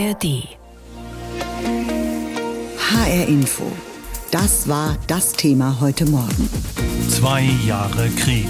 ARD. 0.00 0.48
HR 2.78 3.28
Info. 3.28 3.64
Das 4.30 4.66
war 4.66 4.96
das 5.06 5.32
Thema 5.32 5.78
heute 5.80 6.06
Morgen. 6.06 6.48
Zwei 7.08 7.42
Jahre 7.66 8.08
Krieg. 8.08 8.46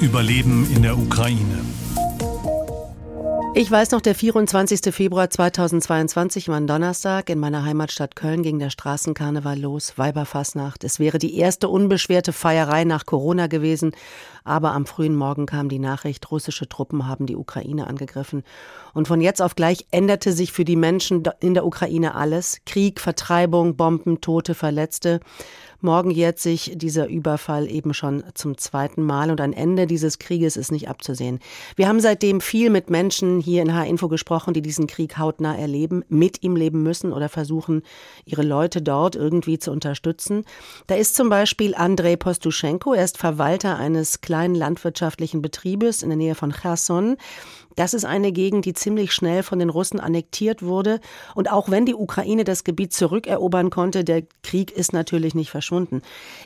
Überleben 0.00 0.68
in 0.74 0.82
der 0.82 0.98
Ukraine. 0.98 1.60
Ich 3.56 3.70
weiß 3.70 3.92
noch, 3.92 4.00
der 4.00 4.16
24. 4.16 4.92
Februar 4.92 5.30
2022 5.30 6.48
war 6.48 6.56
ein 6.56 6.66
Donnerstag. 6.66 7.30
In 7.30 7.38
meiner 7.38 7.64
Heimatstadt 7.64 8.16
Köln 8.16 8.42
ging 8.42 8.58
der 8.58 8.70
Straßenkarneval 8.70 9.60
los, 9.60 9.96
Weiberfassnacht. 9.96 10.82
Es 10.82 10.98
wäre 10.98 11.18
die 11.18 11.36
erste 11.38 11.68
unbeschwerte 11.68 12.32
Feierei 12.32 12.82
nach 12.82 13.06
Corona 13.06 13.46
gewesen. 13.46 13.92
Aber 14.42 14.72
am 14.72 14.86
frühen 14.86 15.14
Morgen 15.14 15.46
kam 15.46 15.68
die 15.68 15.78
Nachricht, 15.78 16.32
russische 16.32 16.68
Truppen 16.68 17.06
haben 17.06 17.26
die 17.26 17.36
Ukraine 17.36 17.86
angegriffen. 17.86 18.42
Und 18.94 19.08
von 19.08 19.20
jetzt 19.20 19.42
auf 19.42 19.56
gleich 19.56 19.86
änderte 19.90 20.32
sich 20.32 20.52
für 20.52 20.64
die 20.64 20.76
Menschen 20.76 21.22
in 21.40 21.54
der 21.54 21.66
Ukraine 21.66 22.14
alles. 22.14 22.60
Krieg, 22.64 23.00
Vertreibung, 23.00 23.76
Bomben, 23.76 24.20
Tote, 24.20 24.54
Verletzte. 24.54 25.20
Morgen 25.84 26.10
jährt 26.10 26.38
sich 26.38 26.72
dieser 26.76 27.08
Überfall 27.08 27.70
eben 27.70 27.92
schon 27.92 28.24
zum 28.32 28.56
zweiten 28.56 29.02
Mal 29.02 29.30
und 29.30 29.38
ein 29.42 29.52
Ende 29.52 29.86
dieses 29.86 30.18
Krieges 30.18 30.56
ist 30.56 30.72
nicht 30.72 30.88
abzusehen. 30.88 31.40
Wir 31.76 31.88
haben 31.88 32.00
seitdem 32.00 32.40
viel 32.40 32.70
mit 32.70 32.88
Menschen 32.88 33.38
hier 33.38 33.60
in 33.60 33.74
H-Info 33.74 34.08
gesprochen, 34.08 34.54
die 34.54 34.62
diesen 34.62 34.86
Krieg 34.86 35.18
hautnah 35.18 35.54
erleben, 35.54 36.02
mit 36.08 36.42
ihm 36.42 36.56
leben 36.56 36.82
müssen 36.82 37.12
oder 37.12 37.28
versuchen, 37.28 37.82
ihre 38.24 38.42
Leute 38.42 38.80
dort 38.80 39.14
irgendwie 39.14 39.58
zu 39.58 39.72
unterstützen. 39.72 40.46
Da 40.86 40.94
ist 40.94 41.16
zum 41.16 41.28
Beispiel 41.28 41.74
Andrei 41.74 42.16
Postuschenko. 42.16 42.94
Er 42.94 43.04
ist 43.04 43.18
Verwalter 43.18 43.76
eines 43.76 44.22
kleinen 44.22 44.54
landwirtschaftlichen 44.54 45.42
Betriebes 45.42 46.02
in 46.02 46.08
der 46.08 46.16
Nähe 46.16 46.34
von 46.34 46.50
Cherson. 46.50 47.18
Das 47.76 47.94
ist 47.94 48.04
eine 48.04 48.32
Gegend, 48.32 48.64
die 48.64 48.72
ziemlich 48.72 49.12
schnell 49.12 49.42
von 49.42 49.58
den 49.58 49.70
Russen 49.70 49.98
annektiert 49.98 50.62
wurde. 50.62 51.00
Und 51.34 51.50
auch 51.50 51.70
wenn 51.70 51.86
die 51.86 51.94
Ukraine 51.94 52.44
das 52.44 52.64
Gebiet 52.64 52.92
zurückerobern 52.92 53.70
konnte, 53.70 54.04
der 54.04 54.22
Krieg 54.42 54.70
ist 54.70 54.92
natürlich 54.92 55.34
nicht 55.34 55.50
verschwunden. 55.50 56.02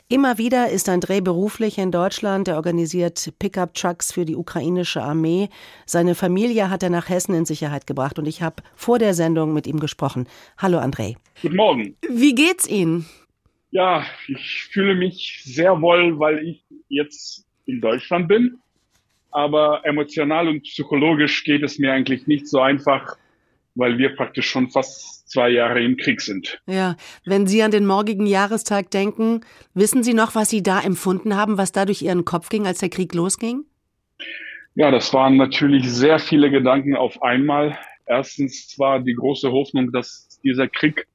Immer 0.07 0.37
wieder 0.37 0.69
ist 0.69 0.89
André 0.89 1.21
beruflich 1.21 1.77
in 1.77 1.91
Deutschland. 1.91 2.47
Er 2.47 2.55
organisiert 2.55 3.33
Pickup-Trucks 3.39 4.11
für 4.11 4.25
die 4.25 4.35
ukrainische 4.35 5.03
Armee. 5.03 5.49
Seine 5.85 6.15
Familie 6.15 6.69
hat 6.69 6.83
er 6.83 6.89
nach 6.89 7.09
Hessen 7.09 7.35
in 7.35 7.45
Sicherheit 7.45 7.85
gebracht. 7.85 8.17
Und 8.17 8.25
ich 8.25 8.41
habe 8.41 8.63
vor 8.75 8.97
der 8.99 9.13
Sendung 9.13 9.53
mit 9.53 9.67
ihm 9.67 9.79
gesprochen. 9.79 10.27
Hallo 10.57 10.79
André. 10.79 11.15
Guten 11.41 11.55
Morgen. 11.55 11.95
Wie 12.09 12.33
geht's 12.33 12.67
Ihnen? 12.67 13.05
Ja, 13.71 14.03
ich 14.27 14.67
fühle 14.71 14.95
mich 14.95 15.41
sehr 15.43 15.79
wohl, 15.79 16.17
weil 16.17 16.39
ich 16.39 16.63
jetzt 16.87 17.45
in 17.65 17.81
Deutschland 17.81 18.27
bin 18.27 18.57
aber 19.31 19.81
emotional 19.85 20.47
und 20.47 20.63
psychologisch 20.63 21.43
geht 21.43 21.63
es 21.63 21.79
mir 21.79 21.93
eigentlich 21.93 22.27
nicht 22.27 22.47
so 22.47 22.59
einfach, 22.59 23.17
weil 23.75 23.97
wir 23.97 24.15
praktisch 24.15 24.49
schon 24.49 24.69
fast 24.69 25.29
zwei 25.29 25.49
Jahre 25.49 25.81
im 25.83 25.95
Krieg 25.97 26.21
sind. 26.21 26.59
Ja, 26.65 26.95
wenn 27.25 27.47
Sie 27.47 27.61
an 27.61 27.71
den 27.71 27.85
morgigen 27.85 28.25
Jahrestag 28.25 28.89
denken, 28.91 29.41
wissen 29.73 30.03
Sie 30.03 30.13
noch, 30.13 30.35
was 30.35 30.49
Sie 30.49 30.63
da 30.63 30.81
empfunden 30.81 31.35
haben, 31.35 31.57
was 31.57 31.71
da 31.71 31.85
durch 31.85 32.01
Ihren 32.01 32.25
Kopf 32.25 32.49
ging, 32.49 32.65
als 32.65 32.79
der 32.79 32.89
Krieg 32.89 33.13
losging? 33.13 33.65
Ja, 34.75 34.91
das 34.91 35.13
waren 35.13 35.37
natürlich 35.37 35.89
sehr 35.91 36.19
viele 36.19 36.49
Gedanken 36.49 36.95
auf 36.95 37.21
einmal. 37.21 37.77
Erstens 38.05 38.77
war 38.77 38.99
die 38.99 39.13
große 39.13 39.51
Hoffnung, 39.51 39.91
dass 39.91 40.39
dieser 40.43 40.67
Krieg, 40.67 41.05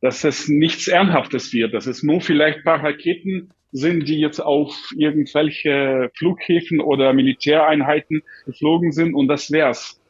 dass 0.00 0.24
es 0.24 0.48
nichts 0.48 0.88
Ernsthaftes 0.88 1.52
wird, 1.52 1.74
dass 1.74 1.86
es 1.86 2.02
nur 2.02 2.20
vielleicht 2.20 2.58
ein 2.58 2.64
paar 2.64 2.82
Raketen 2.82 3.50
sind, 3.72 4.08
die 4.08 4.20
jetzt 4.20 4.40
auf 4.40 4.92
irgendwelche 4.96 6.10
Flughäfen 6.14 6.80
oder 6.80 7.12
Militäreinheiten 7.12 8.22
geflogen 8.46 8.92
sind 8.92 9.14
und 9.14 9.28
das 9.28 9.50
wär's. 9.50 10.00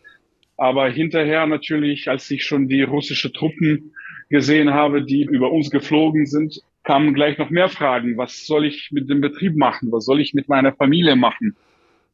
Aber 0.56 0.88
hinterher 0.90 1.46
natürlich, 1.46 2.08
als 2.08 2.30
ich 2.30 2.44
schon 2.44 2.68
die 2.68 2.82
russische 2.82 3.32
Truppen 3.32 3.94
gesehen 4.28 4.74
habe, 4.74 5.04
die 5.04 5.22
über 5.22 5.52
uns 5.52 5.70
geflogen 5.70 6.26
sind, 6.26 6.60
kamen 6.84 7.14
gleich 7.14 7.38
noch 7.38 7.50
mehr 7.50 7.68
Fragen. 7.68 8.16
Was 8.16 8.46
soll 8.46 8.66
ich 8.66 8.90
mit 8.90 9.08
dem 9.08 9.20
Betrieb 9.20 9.56
machen? 9.56 9.92
Was 9.92 10.04
soll 10.04 10.20
ich 10.20 10.34
mit 10.34 10.48
meiner 10.48 10.72
Familie 10.72 11.16
machen? 11.16 11.56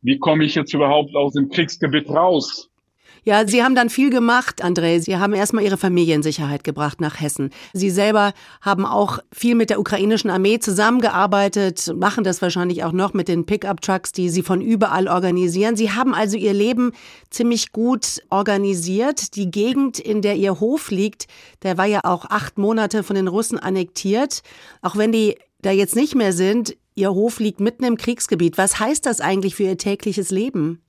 Wie 0.03 0.19
komme 0.19 0.45
ich 0.45 0.55
jetzt 0.55 0.75
überhaupt 0.75 1.15
aus 1.17 1.33
dem 1.33 1.49
Kriegsgebiet 1.49 2.09
raus? 2.09 2.71
Ja, 3.25 3.47
Sie 3.47 3.63
haben 3.63 3.75
dann 3.75 3.91
viel 3.91 4.11
gemacht, 4.11 4.65
André. 4.65 5.01
Sie 5.01 5.17
haben 5.17 5.33
erstmal 5.33 5.65
Ihre 5.65 5.77
Familie 5.77 6.15
in 6.15 6.23
Sicherheit 6.23 6.65
gebracht 6.65 7.01
nach 7.01 7.21
Hessen. 7.21 7.51
Sie 7.73 7.91
selber 7.91 8.33
haben 8.61 8.87
auch 8.87 9.19
viel 9.33 9.55
mit 9.55 9.71
der 9.71 9.81
ukrainischen 9.81 10.31
Armee 10.31 10.59
zusammengearbeitet, 10.59 11.93
machen 11.97 12.25
das 12.25 12.43
wahrscheinlich 12.43 12.85
auch 12.85 12.93
noch 12.93 13.15
mit 13.15 13.29
den 13.29 13.47
Pickup-Trucks, 13.47 14.13
die 14.13 14.29
Sie 14.29 14.43
von 14.43 14.61
überall 14.61 15.09
organisieren. 15.09 15.77
Sie 15.77 15.93
haben 15.93 16.15
also 16.15 16.37
Ihr 16.37 16.55
Leben 16.55 16.93
ziemlich 17.31 17.73
gut 17.73 18.23
organisiert. 18.31 19.37
Die 19.37 19.51
Gegend, 19.51 19.99
in 19.99 20.23
der 20.23 20.37
Ihr 20.37 20.61
Hof 20.61 20.91
liegt, 20.91 21.27
der 21.63 21.79
war 21.79 21.87
ja 21.87 22.01
auch 22.05 22.25
acht 22.27 22.59
Monate 22.59 23.03
von 23.03 23.17
den 23.17 23.29
Russen 23.29 23.59
annektiert. 23.59 24.43
Auch 24.83 24.97
wenn 24.97 25.13
die 25.13 25.37
da 25.61 25.71
jetzt 25.71 25.97
nicht 25.97 26.15
mehr 26.15 26.33
sind, 26.33 26.77
Ihr 26.95 27.13
Hof 27.13 27.39
liegt 27.39 27.61
mitten 27.61 27.85
im 27.85 27.97
Kriegsgebiet. 27.97 28.59
Was 28.59 28.81
heißt 28.81 29.07
das 29.07 29.21
eigentlich 29.21 29.55
für 29.55 29.65
Ihr 29.65 29.79
tägliches 29.79 30.31
Leben? 30.31 30.83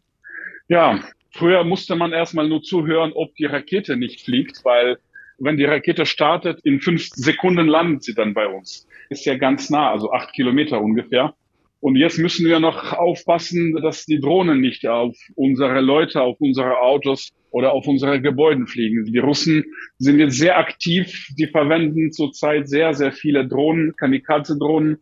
Ja, 0.67 0.99
Früher 1.31 1.63
musste 1.63 1.95
man 1.95 2.11
erstmal 2.11 2.47
nur 2.47 2.61
zuhören, 2.63 3.11
ob 3.13 3.35
die 3.35 3.45
Rakete 3.45 3.97
nicht 3.97 4.21
fliegt, 4.21 4.63
weil 4.63 4.97
wenn 5.37 5.57
die 5.57 5.65
Rakete 5.65 6.05
startet, 6.05 6.59
in 6.63 6.81
fünf 6.81 7.07
Sekunden 7.09 7.67
landet 7.67 8.03
sie 8.03 8.13
dann 8.13 8.33
bei 8.33 8.47
uns. 8.47 8.87
Ist 9.09 9.25
ja 9.25 9.37
ganz 9.37 9.69
nah, 9.69 9.91
also 9.91 10.11
acht 10.11 10.33
Kilometer 10.33 10.81
ungefähr. 10.81 11.33
Und 11.81 11.95
jetzt 11.95 12.17
müssen 12.17 12.45
wir 12.45 12.59
noch 12.59 12.91
aufpassen, 12.93 13.73
dass 13.81 14.05
die 14.05 14.19
Drohnen 14.19 14.59
nicht 14.59 14.85
auf 14.85 15.15
unsere 15.35 15.79
Leute, 15.79 16.21
auf 16.21 16.35
unsere 16.41 16.79
Autos 16.81 17.31
oder 17.51 17.71
auf 17.71 17.87
unsere 17.87 18.21
Gebäude 18.21 18.67
fliegen. 18.67 19.05
Die 19.05 19.17
Russen 19.17 19.63
sind 19.97 20.19
jetzt 20.19 20.37
sehr 20.37 20.57
aktiv. 20.57 21.29
Die 21.37 21.47
verwenden 21.47 22.11
zurzeit 22.11 22.67
sehr, 22.67 22.93
sehr 22.93 23.13
viele 23.13 23.47
Drohnen, 23.47 23.95
Kamikaze-Drohnen. 23.95 24.97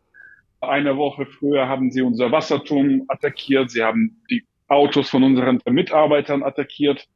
Eine 0.61 0.97
Woche 0.97 1.25
früher 1.25 1.67
haben 1.67 1.91
sie 1.91 2.01
unser 2.01 2.31
Wasserturm 2.31 3.03
attackiert. 3.07 3.71
Sie 3.71 3.83
haben 3.83 4.21
die 4.29 4.45
Autos 4.67 5.09
von 5.09 5.23
unseren 5.23 5.59
Mitarbeitern 5.69 6.44
attackiert. 6.44 7.07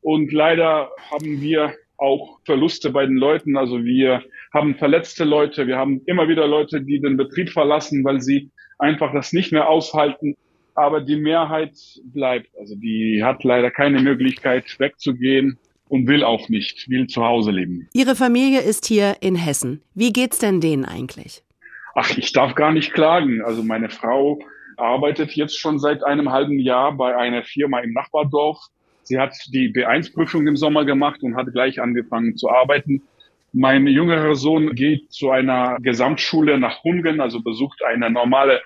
Und 0.00 0.32
leider 0.32 0.90
haben 1.10 1.40
wir 1.40 1.74
auch 1.96 2.38
Verluste 2.44 2.90
bei 2.90 3.04
den 3.04 3.16
Leuten. 3.16 3.56
Also 3.56 3.84
wir 3.84 4.22
haben 4.54 4.76
verletzte 4.76 5.24
Leute, 5.24 5.66
wir 5.66 5.76
haben 5.76 6.00
immer 6.06 6.28
wieder 6.28 6.46
Leute, 6.46 6.80
die 6.80 7.00
den 7.00 7.16
Betrieb 7.16 7.50
verlassen, 7.50 8.04
weil 8.04 8.20
sie 8.20 8.50
einfach 8.78 9.12
das 9.12 9.32
nicht 9.32 9.52
mehr 9.52 9.68
aushalten. 9.68 10.36
Aber 10.74 11.00
die 11.00 11.16
Mehrheit 11.16 11.72
bleibt. 12.04 12.48
Also 12.58 12.76
die 12.76 13.22
hat 13.24 13.42
leider 13.42 13.70
keine 13.70 14.00
Möglichkeit 14.00 14.78
wegzugehen 14.78 15.58
und 15.88 16.06
will 16.06 16.22
auch 16.22 16.48
nicht, 16.48 16.88
will 16.88 17.08
zu 17.08 17.24
Hause 17.24 17.50
leben. 17.50 17.88
Ihre 17.92 18.14
Familie 18.14 18.60
ist 18.60 18.86
hier 18.86 19.16
in 19.20 19.34
Hessen. 19.34 19.82
Wie 19.94 20.12
geht's 20.12 20.38
denn 20.38 20.60
denen 20.60 20.84
eigentlich? 20.84 21.42
Ach, 21.94 22.16
ich 22.16 22.32
darf 22.32 22.54
gar 22.54 22.70
nicht 22.70 22.92
klagen. 22.92 23.42
Also 23.42 23.64
meine 23.64 23.90
Frau 23.90 24.38
arbeitet 24.78 25.32
jetzt 25.32 25.58
schon 25.58 25.78
seit 25.78 26.04
einem 26.04 26.30
halben 26.30 26.58
Jahr 26.58 26.92
bei 26.92 27.16
einer 27.16 27.42
Firma 27.42 27.80
im 27.80 27.92
Nachbardorf. 27.92 28.58
Sie 29.02 29.18
hat 29.18 29.34
die 29.52 29.72
B1-Prüfung 29.72 30.46
im 30.46 30.56
Sommer 30.56 30.84
gemacht 30.84 31.22
und 31.22 31.36
hat 31.36 31.52
gleich 31.52 31.80
angefangen 31.80 32.36
zu 32.36 32.50
arbeiten. 32.50 33.02
Mein 33.52 33.86
jüngerer 33.86 34.34
Sohn 34.34 34.74
geht 34.74 35.10
zu 35.10 35.30
einer 35.30 35.78
Gesamtschule 35.80 36.58
nach 36.58 36.84
Hungen, 36.84 37.20
also 37.20 37.40
besucht 37.40 37.82
eine 37.82 38.10
normale 38.10 38.60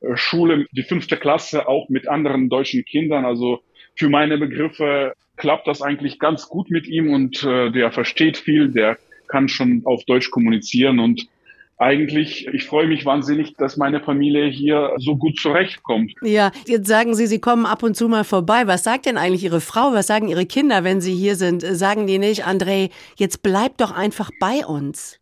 äh, 0.00 0.16
Schule, 0.16 0.66
die 0.72 0.82
fünfte 0.82 1.16
Klasse, 1.16 1.68
auch 1.68 1.88
mit 1.88 2.08
anderen 2.08 2.48
deutschen 2.48 2.84
Kindern. 2.84 3.24
Also 3.24 3.60
für 3.94 4.08
meine 4.08 4.38
Begriffe 4.38 5.12
klappt 5.36 5.66
das 5.66 5.82
eigentlich 5.82 6.18
ganz 6.18 6.48
gut 6.48 6.70
mit 6.70 6.86
ihm 6.86 7.12
und 7.12 7.42
äh, 7.44 7.70
der 7.70 7.92
versteht 7.92 8.38
viel, 8.38 8.70
der 8.70 8.98
kann 9.28 9.48
schon 9.48 9.82
auf 9.84 10.04
Deutsch 10.04 10.30
kommunizieren 10.30 10.98
und 11.00 11.28
eigentlich, 11.76 12.46
ich 12.52 12.64
freue 12.64 12.86
mich 12.86 13.04
wahnsinnig, 13.04 13.54
dass 13.56 13.76
meine 13.76 14.00
Familie 14.00 14.46
hier 14.46 14.92
so 14.98 15.16
gut 15.16 15.38
zurechtkommt. 15.38 16.12
Ja, 16.22 16.52
jetzt 16.66 16.86
sagen 16.86 17.14
Sie, 17.14 17.26
Sie 17.26 17.40
kommen 17.40 17.66
ab 17.66 17.82
und 17.82 17.96
zu 17.96 18.08
mal 18.08 18.24
vorbei. 18.24 18.66
Was 18.66 18.84
sagt 18.84 19.06
denn 19.06 19.18
eigentlich 19.18 19.44
Ihre 19.44 19.60
Frau? 19.60 19.92
Was 19.92 20.06
sagen 20.06 20.28
Ihre 20.28 20.46
Kinder, 20.46 20.84
wenn 20.84 21.00
Sie 21.00 21.14
hier 21.14 21.36
sind? 21.36 21.62
Sagen 21.62 22.06
die 22.06 22.18
nicht, 22.18 22.46
André, 22.46 22.90
jetzt 23.16 23.42
bleib 23.42 23.78
doch 23.78 23.90
einfach 23.90 24.30
bei 24.40 24.64
uns? 24.64 25.18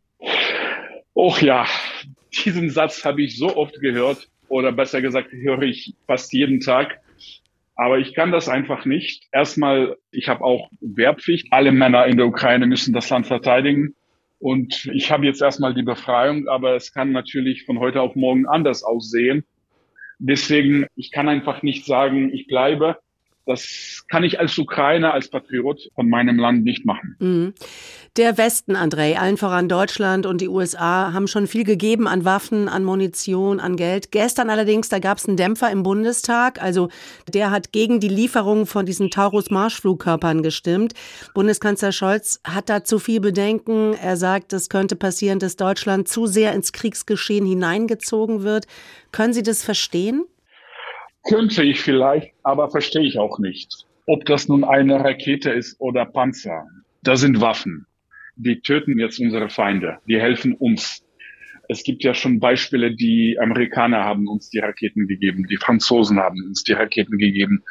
Och 1.15 1.41
ja, 1.43 1.67
diesen 2.45 2.71
Satz 2.71 3.05
habe 3.05 3.23
ich 3.23 3.39
so 3.39 3.57
oft 3.57 3.81
gehört 3.81 4.29
oder 4.49 4.73
besser 4.73 5.01
gesagt 5.01 5.33
höre 5.33 5.63
ich 5.63 5.95
fast 6.07 6.33
jeden 6.33 6.61
Tag. 6.61 6.99
Aber 7.75 7.99
ich 7.99 8.15
kann 8.15 8.31
das 8.31 8.49
einfach 8.49 8.85
nicht. 8.85 9.25
Erstmal, 9.33 9.97
ich 10.11 10.29
habe 10.29 10.45
auch 10.45 10.69
Wehrpflicht. 10.81 11.49
Alle 11.51 11.73
Männer 11.73 12.07
in 12.07 12.19
der 12.19 12.27
Ukraine 12.27 12.67
müssen 12.67 12.93
das 12.93 13.09
Land 13.09 13.27
verteidigen. 13.27 13.95
Und 14.43 14.91
ich 14.93 15.13
habe 15.13 15.25
jetzt 15.25 15.41
erstmal 15.41 15.73
die 15.73 15.85
Befreiung, 15.85 16.49
aber 16.49 16.75
es 16.75 16.93
kann 16.93 17.13
natürlich 17.13 17.65
von 17.65 17.79
heute 17.79 18.01
auf 18.01 18.17
morgen 18.17 18.49
anders 18.49 18.83
aussehen. 18.83 19.45
Deswegen, 20.19 20.87
ich 20.97 21.13
kann 21.13 21.29
einfach 21.29 21.63
nicht 21.63 21.87
sagen, 21.87 22.35
ich 22.35 22.49
bleibe. 22.49 22.97
Das 23.45 24.05
kann 24.09 24.23
ich 24.23 24.39
als 24.39 24.57
Ukrainer, 24.57 25.13
als 25.15 25.29
Patriot 25.29 25.89
von 25.95 26.09
meinem 26.09 26.39
Land 26.39 26.65
nicht 26.65 26.85
machen. 26.85 27.17
Mhm. 27.19 27.55
Der 28.17 28.37
Westen, 28.37 28.77
Andrei, 28.77 29.19
allen 29.19 29.37
voran 29.37 29.69
Deutschland 29.69 30.27
und 30.27 30.41
die 30.41 30.49
USA, 30.49 31.13
haben 31.13 31.27
schon 31.27 31.47
viel 31.47 31.65
gegeben 31.65 32.07
an 32.07 32.25
Waffen, 32.25 32.69
an 32.69 32.85
Munition, 32.85 33.59
an 33.59 33.77
Geld. 33.77 34.13
Gestern 34.13 34.51
allerdings, 34.51 34.91
da 34.91 34.99
gab 34.99 35.19
es 35.19 35.27
einen 35.27 35.39
Dämpfer 35.39 35.71
im 35.71 35.83
Bundestag. 35.83 36.63
Also 36.63 36.89
der 37.33 37.51
hat 37.51 37.73
gegen 37.73 38.01
die 38.01 38.09
Lieferung 38.09 38.67
von 38.67 38.87
diesen 38.87 39.11
Taurus-Marschflugkörpern 39.11 40.43
gestimmt. 40.43 40.93
Bundeskanzler 41.35 41.93
Scholz 41.93 42.41
hat 42.45 42.69
da 42.69 42.85
zu 42.85 42.99
viel 42.99 43.21
Bedenken. 43.21 43.95
Er 43.95 44.17
sagt, 44.17 44.53
es 44.53 44.69
könnte 44.69 44.95
passieren, 44.95 45.39
dass 45.39 45.57
Deutschland 45.57 46.07
zu 46.07 46.27
sehr 46.27 46.53
ins 46.53 46.73
Kriegsgeschehen 46.73 47.47
hineingezogen 47.47 48.43
wird. 48.43 48.67
Können 49.11 49.33
Sie 49.33 49.43
das 49.43 49.65
verstehen? 49.65 50.27
Könnte 51.25 51.63
ich 51.63 51.81
vielleicht, 51.81 52.33
aber 52.43 52.71
verstehe 52.71 53.07
ich 53.07 53.19
auch 53.19 53.39
nicht. 53.39 53.87
Ob 54.07 54.25
das 54.25 54.49
nun 54.49 54.65
eine 54.65 55.05
Rakete 55.05 55.51
ist 55.51 55.81
oder 55.81 56.05
Panzer, 56.05 56.67
das 57.03 57.21
sind 57.21 57.41
Waffen. 57.41 57.87
Die 58.37 58.61
töten 58.61 58.99
jetzt 58.99 59.21
unsere 59.21 59.49
Feinde, 59.49 59.99
die 60.09 60.21
helfen 60.21 60.55
uns. 60.55 61.05
Es 61.69 61.85
gibt 61.85 62.03
ja 62.03 62.13
schon 62.13 62.41
Beispiele, 62.41 62.95
die 62.95 63.39
Amerikaner 63.41 64.05
haben 64.05 64.27
uns 64.27 64.51
die 64.51 64.59
Raketen 64.59 65.07
gegeben, 65.07 65.47
die 65.49 65.57
Franzosen 65.57 66.19
haben 66.19 66.43
uns 66.45 66.65
die 66.65 66.73
Raketen 66.73 67.19
gegeben 67.19 67.63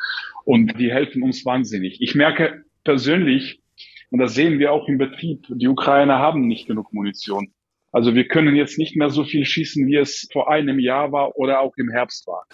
und 0.45 0.79
die 0.79 0.91
helfen 0.91 1.21
uns 1.21 1.45
wahnsinnig. 1.45 2.01
Ich 2.01 2.15
merke 2.15 2.63
persönlich, 2.83 3.61
und 4.09 4.19
das 4.19 4.33
sehen 4.33 4.59
wir 4.59 4.71
auch 4.71 4.87
im 4.87 4.97
Betrieb, 4.97 5.45
die 5.49 5.67
Ukrainer 5.67 6.19
haben 6.19 6.47
nicht 6.47 6.67
genug 6.67 6.93
Munition. 6.93 7.53
Also 7.91 8.15
wir 8.15 8.27
können 8.27 8.55
jetzt 8.55 8.77
nicht 8.77 8.95
mehr 8.95 9.09
so 9.09 9.23
viel 9.25 9.45
schießen, 9.45 9.85
wie 9.85 9.97
es 9.97 10.27
vor 10.31 10.49
einem 10.49 10.79
Jahr 10.79 11.11
war 11.11 11.35
oder 11.35 11.59
auch 11.59 11.75
im 11.75 11.89
Herbst 11.89 12.25
war. 12.25 12.45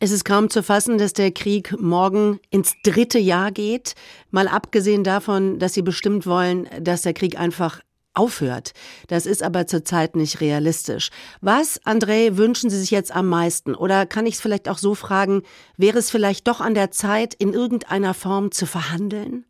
Es 0.00 0.10
ist 0.10 0.24
kaum 0.24 0.50
zu 0.50 0.62
fassen, 0.62 0.98
dass 0.98 1.14
der 1.14 1.30
Krieg 1.30 1.74
morgen 1.80 2.40
ins 2.50 2.74
dritte 2.82 3.18
Jahr 3.18 3.52
geht. 3.52 3.94
Mal 4.30 4.48
abgesehen 4.48 5.02
davon, 5.02 5.58
dass 5.58 5.74
Sie 5.74 5.82
bestimmt 5.82 6.26
wollen, 6.26 6.68
dass 6.80 7.02
der 7.02 7.14
Krieg 7.14 7.38
einfach 7.40 7.80
aufhört. 8.14 8.72
Das 9.08 9.24
ist 9.24 9.42
aber 9.42 9.66
zurzeit 9.66 10.16
nicht 10.16 10.42
realistisch. 10.42 11.10
Was, 11.40 11.82
André, 11.86 12.36
wünschen 12.36 12.68
Sie 12.68 12.78
sich 12.78 12.90
jetzt 12.90 13.14
am 13.14 13.26
meisten? 13.26 13.74
Oder 13.74 14.04
kann 14.04 14.26
ich 14.26 14.34
es 14.34 14.40
vielleicht 14.42 14.68
auch 14.68 14.76
so 14.76 14.94
fragen, 14.94 15.42
wäre 15.78 15.98
es 15.98 16.10
vielleicht 16.10 16.46
doch 16.46 16.60
an 16.60 16.74
der 16.74 16.90
Zeit, 16.90 17.32
in 17.32 17.54
irgendeiner 17.54 18.12
Form 18.12 18.50
zu 18.50 18.66
verhandeln? 18.66 19.46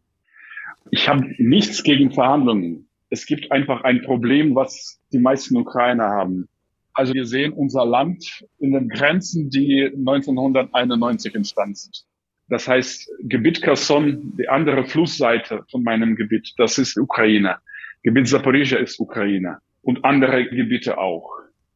Ich 0.92 1.08
habe 1.08 1.26
nichts 1.38 1.82
gegen 1.82 2.12
Verhandlungen 2.12 2.88
es 3.12 3.26
gibt 3.26 3.52
einfach 3.52 3.84
ein 3.84 4.00
Problem, 4.00 4.54
was 4.54 4.98
die 5.12 5.18
meisten 5.18 5.54
Ukrainer 5.58 6.08
haben. 6.08 6.48
Also 6.94 7.12
wir 7.12 7.26
sehen 7.26 7.52
unser 7.52 7.84
Land 7.84 8.42
in 8.58 8.72
den 8.72 8.88
Grenzen, 8.88 9.50
die 9.50 9.92
1991 9.94 11.34
entstanden 11.34 11.74
sind. 11.74 12.06
Das 12.48 12.66
heißt, 12.66 13.10
Gebiet 13.24 13.60
Kherson, 13.60 14.32
die 14.38 14.48
andere 14.48 14.86
Flussseite 14.86 15.62
von 15.70 15.82
meinem 15.82 16.16
Gebiet, 16.16 16.54
das 16.56 16.78
ist 16.78 16.96
Ukraine. 16.98 17.56
Gebiet 18.02 18.28
Zaporizhia 18.28 18.78
ist 18.78 18.98
Ukraine 18.98 19.58
und 19.82 20.06
andere 20.06 20.48
Gebiete 20.48 20.96
auch. 20.96 21.28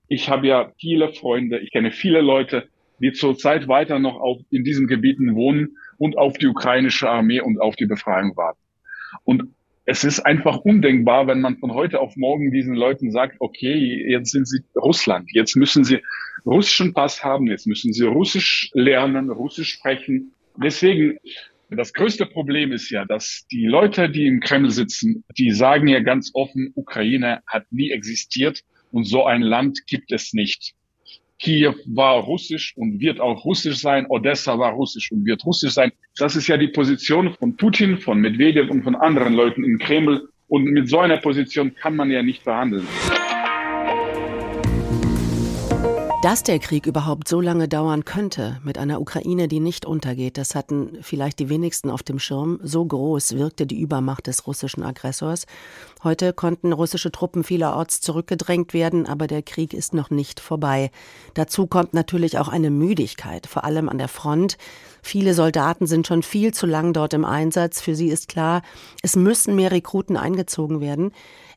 Ich 0.09 0.31
habe 0.31 0.47
ja 0.47 0.73
viele 0.79 1.13
Freunde, 1.13 1.59
ich 1.59 1.71
kenne 1.71 1.93
viele 1.93 2.23
Leute, 2.23 2.67
die 2.99 3.13
zurzeit 3.13 3.69
weiter 3.69 3.99
noch 3.99 4.17
auf, 4.17 4.41
in 4.49 4.65
diesen 4.65 4.87
Gebieten 4.87 5.35
wohnen 5.35 5.77
und 5.99 6.17
auf 6.17 6.39
die 6.39 6.47
ukrainische 6.47 7.11
Armee 7.11 7.43
und 7.43 7.61
auf 7.61 7.77
die 7.77 7.87
Befreiung 7.87 8.35
warten. 8.39 8.61
Und 9.25 9.56
es 9.87 10.03
ist 10.03 10.21
einfach 10.21 10.59
undenkbar, 10.59 11.29
wenn 11.29 11.41
man 11.41 11.59
von 11.59 11.73
heute 11.73 12.01
auf 12.01 12.17
morgen 12.17 12.51
diesen 12.51 12.75
Leuten 12.75 13.13
sagt, 13.13 13.37
okay, 13.39 14.05
jetzt 14.11 14.33
sind 14.33 14.47
sie 14.47 14.61
Russland, 14.75 15.31
jetzt 15.33 15.55
müssen 15.55 15.85
sie 15.85 16.01
russischen 16.45 16.93
Pass 16.93 17.23
haben, 17.23 17.47
jetzt 17.47 17.67
müssen 17.69 17.93
sie 17.93 18.05
Russisch 18.05 18.71
lernen, 18.75 19.31
Russisch 19.31 19.71
sprechen. 19.71 20.33
Deswegen, 20.61 21.19
das 21.71 21.93
größte 21.93 22.27
Problem 22.27 22.73
ist 22.73 22.91
ja, 22.91 23.05
dass 23.05 23.47
die 23.53 23.67
Leute, 23.67 24.11
die 24.11 24.27
im 24.27 24.41
Kreml 24.41 24.71
sitzen, 24.71 25.25
die 25.39 25.53
sagen 25.53 25.87
ja 25.87 26.01
ganz 26.01 26.33
offen, 26.35 26.73
Ukraine 26.75 27.43
hat 27.47 27.67
nie 27.71 27.93
existiert 27.93 28.63
und 28.91 29.05
so 29.05 29.25
ein 29.25 29.43
Land 29.43 29.87
gibt 29.87 30.11
es 30.11 30.33
nicht. 30.33 30.75
Kiew 31.39 31.75
war 31.87 32.17
russisch 32.17 32.75
und 32.77 33.01
wird 33.01 33.21
auch 33.21 33.45
russisch 33.45 33.79
sein, 33.79 34.07
Odessa 34.09 34.59
war 34.59 34.73
russisch 34.73 35.13
und 35.13 35.25
wird 35.25 35.45
russisch 35.45 35.73
sein. 35.73 35.93
Das 36.17 36.37
ist 36.37 36.47
ja 36.49 36.57
die 36.57 36.69
Position 36.69 37.35
von 37.35 37.57
Putin, 37.57 37.99
von 37.99 38.21
Medvedev 38.21 38.71
und 38.71 38.83
von 38.83 38.95
anderen 38.95 39.35
Leuten 39.35 39.65
im 39.65 39.79
Kreml. 39.79 40.29
Und 40.49 40.65
mit 40.65 40.89
so 40.89 41.01
einer 41.01 41.17
Position 41.19 41.75
kann 41.75 41.97
man 41.97 42.11
ja 42.11 42.23
nicht 42.23 42.43
verhandeln. 42.43 42.87
Dass 46.27 46.43
der 46.43 46.59
Krieg 46.59 46.87
überhaupt 46.87 47.29
so 47.29 47.41
lange 47.41 47.69
dauern 47.69 48.05
könnte, 48.05 48.61
mit 48.65 48.79
einer 48.79 49.01
Ukraine, 49.01 49.47
die 49.47 49.61
nicht 49.61 49.87
untergeht, 49.87 50.39
das 50.39 50.57
hatten 50.57 50.99
vielleicht 51.01 51.39
die 51.39 51.49
wenigsten 51.49 51.89
auf 51.89 52.03
dem 52.03 52.19
Schirm. 52.19 52.59
So 52.65 52.85
groß 52.85 53.37
wirkte 53.37 53.65
die 53.65 53.81
Übermacht 53.81 54.27
des 54.27 54.45
russischen 54.49 54.83
Aggressors. 54.83 55.47
Heute 56.03 56.33
konnten 56.33 56.73
russische 56.73 57.13
Truppen 57.13 57.45
vielerorts 57.45 58.01
zurückgedrängt 58.01 58.75
werden, 58.75 59.07
aber 59.07 59.29
der 59.29 59.43
Krieg 59.43 59.73
ist 59.73 59.95
noch 59.95 60.11
nicht 60.11 60.41
vorbei. 60.41 60.91
Dazu 61.35 61.69
kommt 61.69 61.95
natürlich 61.95 62.39
auch 62.39 62.49
eine 62.49 62.71
Müdigkeit, 62.71 63.47
vor 63.47 63.63
allem 63.63 63.89
an 63.89 63.99
der 63.99 64.09
Front. 64.09 64.59
Viele 65.03 65.33
Soldaten 65.33 65.87
sind 65.87 66.09
schon 66.09 66.25
viel 66.25 66.53
zu 66.53 66.67
lang 66.67 66.93
dort 66.93 67.15
im 67.15 67.25
Einsatz. 67.25 67.81
Für 67.81 67.95
sie 67.95 68.09
ist 68.09 68.27
klar, 68.27 68.63
es 69.01 69.15
müssen 69.15 69.55
mehr 69.55 69.71
Rekruten 69.71 70.17
eingezogen 70.17 70.81
werden. 70.81 71.13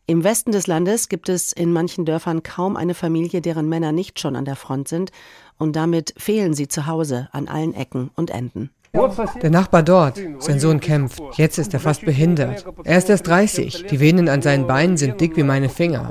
Im 0.10 0.24
Westen 0.24 0.52
des 0.52 0.66
Landes 0.66 1.08
gibt 1.08 1.30
es 1.30 1.52
in 1.52 1.72
manchen 1.72 2.04
Dörfern 2.04 2.42
kaum 2.42 2.78
eine 2.78 2.96
Familie, 2.96 3.42
deren 3.42 3.70
Männer 3.70 3.92
nicht 3.92 4.20
schon 4.20 4.36
an 4.36 4.44
der 4.44 4.56
Front 4.56 4.88
sind, 4.88 5.12
und 5.60 5.76
damit 5.76 6.16
fehlen 6.18 6.56
sie 6.56 6.68
zu 6.68 6.88
Hause 6.88 7.30
an 7.32 7.48
allen 7.48 7.76
Ecken 7.76 8.10
und 8.16 8.32
Enden. 8.32 8.72
Der 8.92 9.52
Nachbar 9.52 9.84
dort, 9.84 10.20
sein 10.40 10.60
Sohn 10.60 10.80
kämpft. 10.80 11.22
Jetzt 11.34 11.60
ist 11.60 11.76
er 11.76 11.80
fast 11.80 12.06
behindert. 12.06 12.66
Er 12.86 12.98
ist 12.98 13.08
erst 13.08 13.28
30. 13.28 13.86
Die 13.86 14.00
Venen 14.00 14.30
an 14.30 14.42
seinen 14.42 14.66
Beinen 14.66 14.98
sind 14.98 15.22
dick 15.22 15.38
wie 15.38 15.44
meine 15.44 15.70
Finger. 15.70 16.10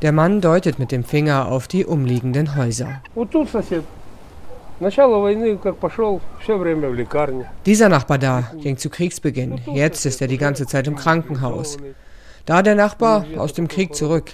Der 0.00 0.12
Mann 0.12 0.40
deutet 0.40 0.78
mit 0.78 0.90
dem 0.90 1.04
Finger 1.04 1.52
auf 1.52 1.68
die 1.68 1.84
umliegenden 1.84 2.56
Häuser. 2.56 3.02
Dieser 7.66 7.88
Nachbar 7.90 8.16
da 8.16 8.50
ging 8.62 8.78
zu 8.78 8.88
Kriegsbeginn. 8.88 9.60
Jetzt 9.74 10.06
ist 10.06 10.22
er 10.22 10.26
die 10.26 10.38
ganze 10.38 10.66
Zeit 10.66 10.86
im 10.86 10.96
Krankenhaus. 10.96 11.76
Da 12.46 12.62
der 12.62 12.74
Nachbar 12.74 13.24
aus 13.36 13.52
dem 13.52 13.68
Krieg 13.68 13.94
zurück. 13.94 14.32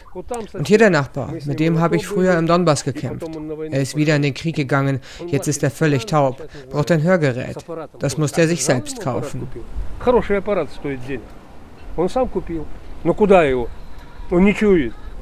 Und 0.53 0.69
hier 0.69 0.79
der 0.79 0.91
Nachbar, 0.91 1.33
mit 1.45 1.61
dem 1.61 1.81
habe 1.81 1.97
ich 1.97 2.07
früher 2.07 2.39
im 2.39 2.47
Donbass 2.47 2.85
gekämpft. 2.85 3.29
Er 3.71 3.81
ist 3.81 3.97
wieder 3.97 4.17
in 4.17 4.23
den 4.23 4.35
Krieg 4.35 4.57
gegangen, 4.57 5.01
jetzt 5.27 5.49
ist 5.49 5.63
er 5.63 5.71
völlig 5.71 6.07
taub, 6.07 6.49
braucht 6.71 6.91
ein 6.91 7.03
Hörgerät. 7.03 7.57
Das 7.99 8.17
muss 8.19 8.33
er 8.33 8.49
sich 8.49 8.65
selbst 8.65 9.01
kaufen. 9.01 9.49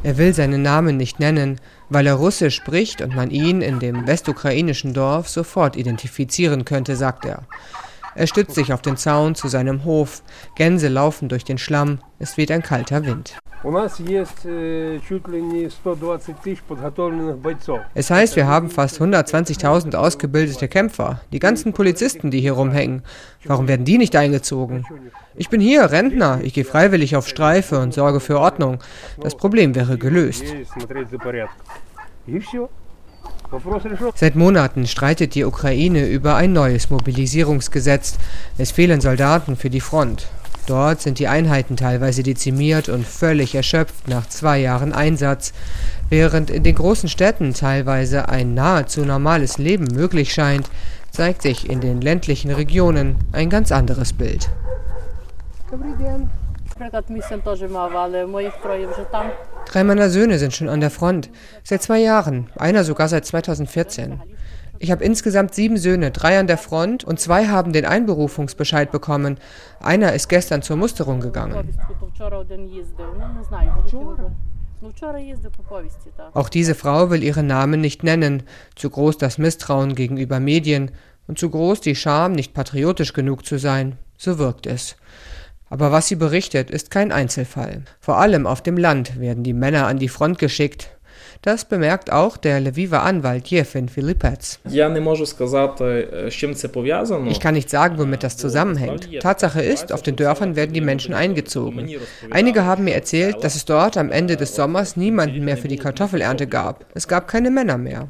Er 0.03 0.19
will 0.19 0.35
seinen 0.35 0.63
Namen 0.63 0.97
nicht 0.99 1.19
nennen, 1.19 1.61
weil 1.89 2.07
er 2.07 2.15
Russisch 2.15 2.57
spricht 2.57 3.01
und 3.01 3.15
man 3.15 3.31
ihn 3.31 3.63
in 3.63 3.79
dem 3.79 4.07
westukrainischen 4.07 4.93
Dorf 4.93 5.29
sofort 5.29 5.77
identifizieren 5.77 6.65
könnte, 6.65 6.95
sagt 6.97 7.25
er. 7.25 7.45
Er 8.17 8.27
stützt 8.27 8.55
sich 8.55 8.73
auf 8.73 8.83
den 8.83 8.97
Zaun 8.97 9.35
zu 9.35 9.49
seinem 9.49 9.85
Hof. 9.85 10.23
Gänse 10.55 10.89
laufen 10.89 11.29
durch 11.29 11.45
den 11.45 11.59
Schlamm. 11.59 11.99
Es 12.19 12.37
weht 12.37 12.51
ein 12.51 12.63
kalter 12.63 13.05
Wind. 13.05 13.39
Es 17.95 18.11
heißt, 18.11 18.37
wir 18.37 18.47
haben 18.47 18.69
fast 18.69 19.01
120.000 19.01 19.97
ausgebildete 19.97 20.69
Kämpfer. 20.69 21.23
Die 21.33 21.39
ganzen 21.39 21.73
Polizisten, 21.73 22.31
die 22.31 22.41
hier 22.41 22.53
rumhängen. 22.53 23.03
Warum 23.45 23.67
werden 23.67 23.87
die 23.87 23.97
nicht 23.97 24.15
eingezogen? 24.17 24.85
Ich 25.35 25.49
bin 25.49 25.63
hier, 25.63 25.91
Rentner. 25.91 26.41
Ich 26.43 26.53
gehe 26.53 26.65
freiwillig 26.65 27.17
auf 27.17 27.27
Streife 27.27 27.81
und 27.81 27.95
sorge 27.95 28.21
für 28.21 28.39
Ordnung. 28.39 28.79
Das 29.21 29.35
Problem 29.35 29.75
wäre 29.75 29.97
gelöst. 29.97 30.45
Seit 34.15 34.37
Monaten 34.37 34.87
streitet 34.87 35.35
die 35.35 35.45
Ukraine 35.45 36.07
über 36.07 36.37
ein 36.37 36.53
neues 36.53 36.91
Mobilisierungsgesetz. 36.91 38.19
Es 38.59 38.71
fehlen 38.71 39.01
Soldaten 39.01 39.57
für 39.57 39.71
die 39.71 39.81
Front. 39.81 40.29
Dort 40.67 41.03
sind 41.03 41.19
die 41.19 41.29
Einheiten 41.29 41.77
teilweise 41.77 42.23
dezimiert 42.23 42.89
und 42.89 43.07
völlig 43.07 43.55
erschöpft 43.55 44.09
nach 44.09 44.27
zwei 44.29 44.59
Jahren 44.59 44.95
Einsatz, 44.95 45.53
während 46.09 46.49
in 46.49 46.63
den 46.63 46.75
großen 46.75 47.09
Städten 47.09 47.53
teilweise 47.53 48.29
ein 48.29 48.55
nahezu 48.55 49.05
normales 49.05 49.59
Leben 49.59 49.85
möglich 49.85 50.33
scheint, 50.33 50.71
zeigt 51.11 51.43
sich 51.43 51.69
in 51.69 51.81
den 51.81 52.01
ländlichen 52.01 52.51
Regionen 52.51 53.17
ein 53.33 53.51
ganz 53.51 53.73
anderes 53.73 54.15
Bild. 54.15 54.49
Drei 59.67 59.85
meiner 59.85 60.11
Söhne 60.11 60.39
sind 60.39 60.53
schon 60.53 60.69
an 60.69 60.81
der 60.81 60.91
Front. 60.91 61.31
Seit 61.63 61.83
zwei 61.83 62.01
Jahren. 62.01 62.51
Einer 62.57 62.85
sogar 62.85 63.09
seit 63.09 63.25
2014. 63.25 64.21
Ich 64.81 64.91
habe 64.91 65.05
insgesamt 65.05 65.55
sieben 65.55 65.77
Söhne, 65.77 66.11
drei 66.11 66.39
an 66.39 66.47
der 66.49 66.59
Front 66.59 67.05
und 67.05 67.21
zwei 67.21 67.47
haben 67.47 67.73
den 67.73 67.87
Einberufungsbescheid 67.87 68.91
bekommen. 68.91 69.39
Einer 69.81 70.13
ist 70.15 70.29
gestern 70.29 70.63
zur 70.63 70.77
Musterung 70.77 71.21
gegangen. 71.21 71.71
Auch 76.35 76.49
diese 76.49 76.75
Frau 76.75 77.11
will 77.11 77.23
ihren 77.23 77.47
Namen 77.47 77.81
nicht 77.81 78.03
nennen. 78.03 78.43
Zu 78.75 78.91
groß 78.91 79.17
das 79.19 79.39
Misstrauen 79.39 79.95
gegenüber 79.95 80.41
Medien. 80.41 80.91
und 81.27 81.39
zu 81.39 81.49
groß 81.49 81.81
die 81.81 81.95
Scham, 81.95 82.33
nicht 82.33 82.53
patriotisch 82.53 83.13
genug 83.13 83.47
zu 83.47 83.59
sein. 83.59 83.97
So 84.19 84.39
wirkt 84.39 84.67
es. 84.67 84.97
Aber 85.75 85.91
was 85.91 86.07
sie 86.07 86.15
berichtet, 86.15 86.71
ist 86.71 86.93
kein 86.93 87.11
Einzelfall. 87.11 87.83
Vor 87.99 88.19
allem 88.19 88.47
auf 88.47 88.63
dem 88.63 88.77
Land 88.77 89.19
werden 89.19 89.43
die 89.43 89.53
Männer 89.53 89.89
an 89.89 89.99
die 89.99 90.09
Front 90.09 90.39
geschickt. 90.39 90.91
Das 91.43 91.65
bemerkt 91.65 92.13
auch 92.13 92.37
der 92.37 92.61
Lviver 92.61 93.03
Anwalt 93.03 93.49
Jefin 93.49 93.89
Filipets. 93.89 94.61
Ich 97.29 97.41
kann 97.41 97.55
nicht 97.55 97.71
sagen, 97.71 97.99
womit 97.99 98.23
das 98.23 98.37
zusammenhängt. 98.37 99.19
Tatsache 99.19 99.63
ist, 99.63 99.93
auf 99.93 100.03
den 100.03 100.15
Dörfern 100.15 100.55
werden 100.55 100.75
die 100.75 100.81
Menschen 100.81 101.13
eingezogen. 101.13 101.91
Einige 102.31 102.65
haben 102.65 102.85
mir 102.85 102.95
erzählt, 102.95 103.43
dass 103.43 103.57
es 103.57 103.65
dort 103.65 103.97
am 103.97 104.13
Ende 104.13 104.37
des 104.37 104.55
Sommers 104.55 104.97
niemanden 104.97 105.45
mehr 105.45 105.57
für 105.57 105.67
die 105.67 105.79
Kartoffelernte 105.79 106.47
gab. 106.47 106.87
Es 106.95 107.09
gab 107.09 107.27
keine 107.27 107.51
Männer 107.51 107.79
mehr. 107.79 108.07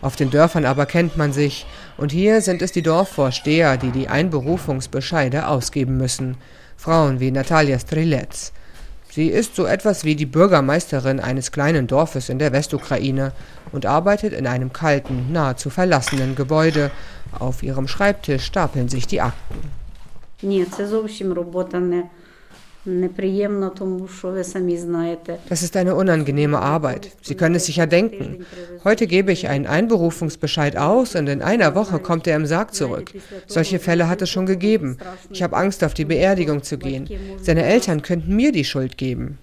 Auf 0.00 0.14
den 0.14 0.30
Dörfern 0.30 0.64
aber 0.64 0.86
kennt 0.86 1.16
man 1.16 1.32
sich, 1.32 1.66
und 1.97 2.11
hier 2.11 2.41
sind 2.41 2.61
es 2.61 2.71
die 2.71 2.81
Dorfvorsteher, 2.81 3.77
die 3.77 3.91
die 3.91 4.07
Einberufungsbescheide 4.07 5.47
ausgeben 5.47 5.97
müssen. 5.97 6.37
Frauen 6.77 7.19
wie 7.19 7.31
Natalia 7.31 7.77
Strilets. 7.79 8.53
Sie 9.11 9.27
ist 9.27 9.55
so 9.55 9.65
etwas 9.65 10.05
wie 10.05 10.15
die 10.15 10.25
Bürgermeisterin 10.25 11.19
eines 11.19 11.51
kleinen 11.51 11.85
Dorfes 11.85 12.29
in 12.29 12.39
der 12.39 12.53
Westukraine 12.53 13.33
und 13.71 13.85
arbeitet 13.85 14.31
in 14.33 14.47
einem 14.47 14.71
kalten, 14.71 15.31
nahezu 15.33 15.69
verlassenen 15.69 16.33
Gebäude. 16.35 16.91
Auf 17.37 17.61
ihrem 17.61 17.87
Schreibtisch 17.87 18.45
stapeln 18.45 18.87
sich 18.89 19.07
die 19.07 19.21
Akten. 19.21 19.59
Ні, 20.43 20.65
це 20.65 20.87
зовсім 20.87 21.33
робота 21.33 21.79
не 21.79 22.03
das 25.48 25.62
ist 25.62 25.76
eine 25.76 25.94
unangenehme 25.94 26.58
Arbeit. 26.58 27.10
Sie 27.20 27.34
können 27.34 27.54
es 27.54 27.66
sich 27.66 27.76
ja 27.76 27.86
denken. 27.86 28.46
Heute 28.84 29.06
gebe 29.06 29.32
ich 29.32 29.48
einen 29.48 29.66
Einberufungsbescheid 29.66 30.76
aus 30.76 31.14
und 31.14 31.26
in 31.26 31.42
einer 31.42 31.74
Woche 31.74 31.98
kommt 31.98 32.26
er 32.26 32.36
im 32.36 32.46
Sarg 32.46 32.74
zurück. 32.74 33.12
Solche 33.46 33.78
Fälle 33.78 34.08
hat 34.08 34.22
es 34.22 34.30
schon 34.30 34.46
gegeben. 34.46 34.98
Ich 35.30 35.42
habe 35.42 35.56
Angst, 35.56 35.82
auf 35.82 35.94
die 35.94 36.04
Beerdigung 36.04 36.62
zu 36.62 36.78
gehen. 36.78 37.08
Seine 37.42 37.64
Eltern 37.64 38.02
könnten 38.02 38.34
mir 38.36 38.52
die 38.52 38.64
Schuld 38.64 38.96
geben. 38.96 39.38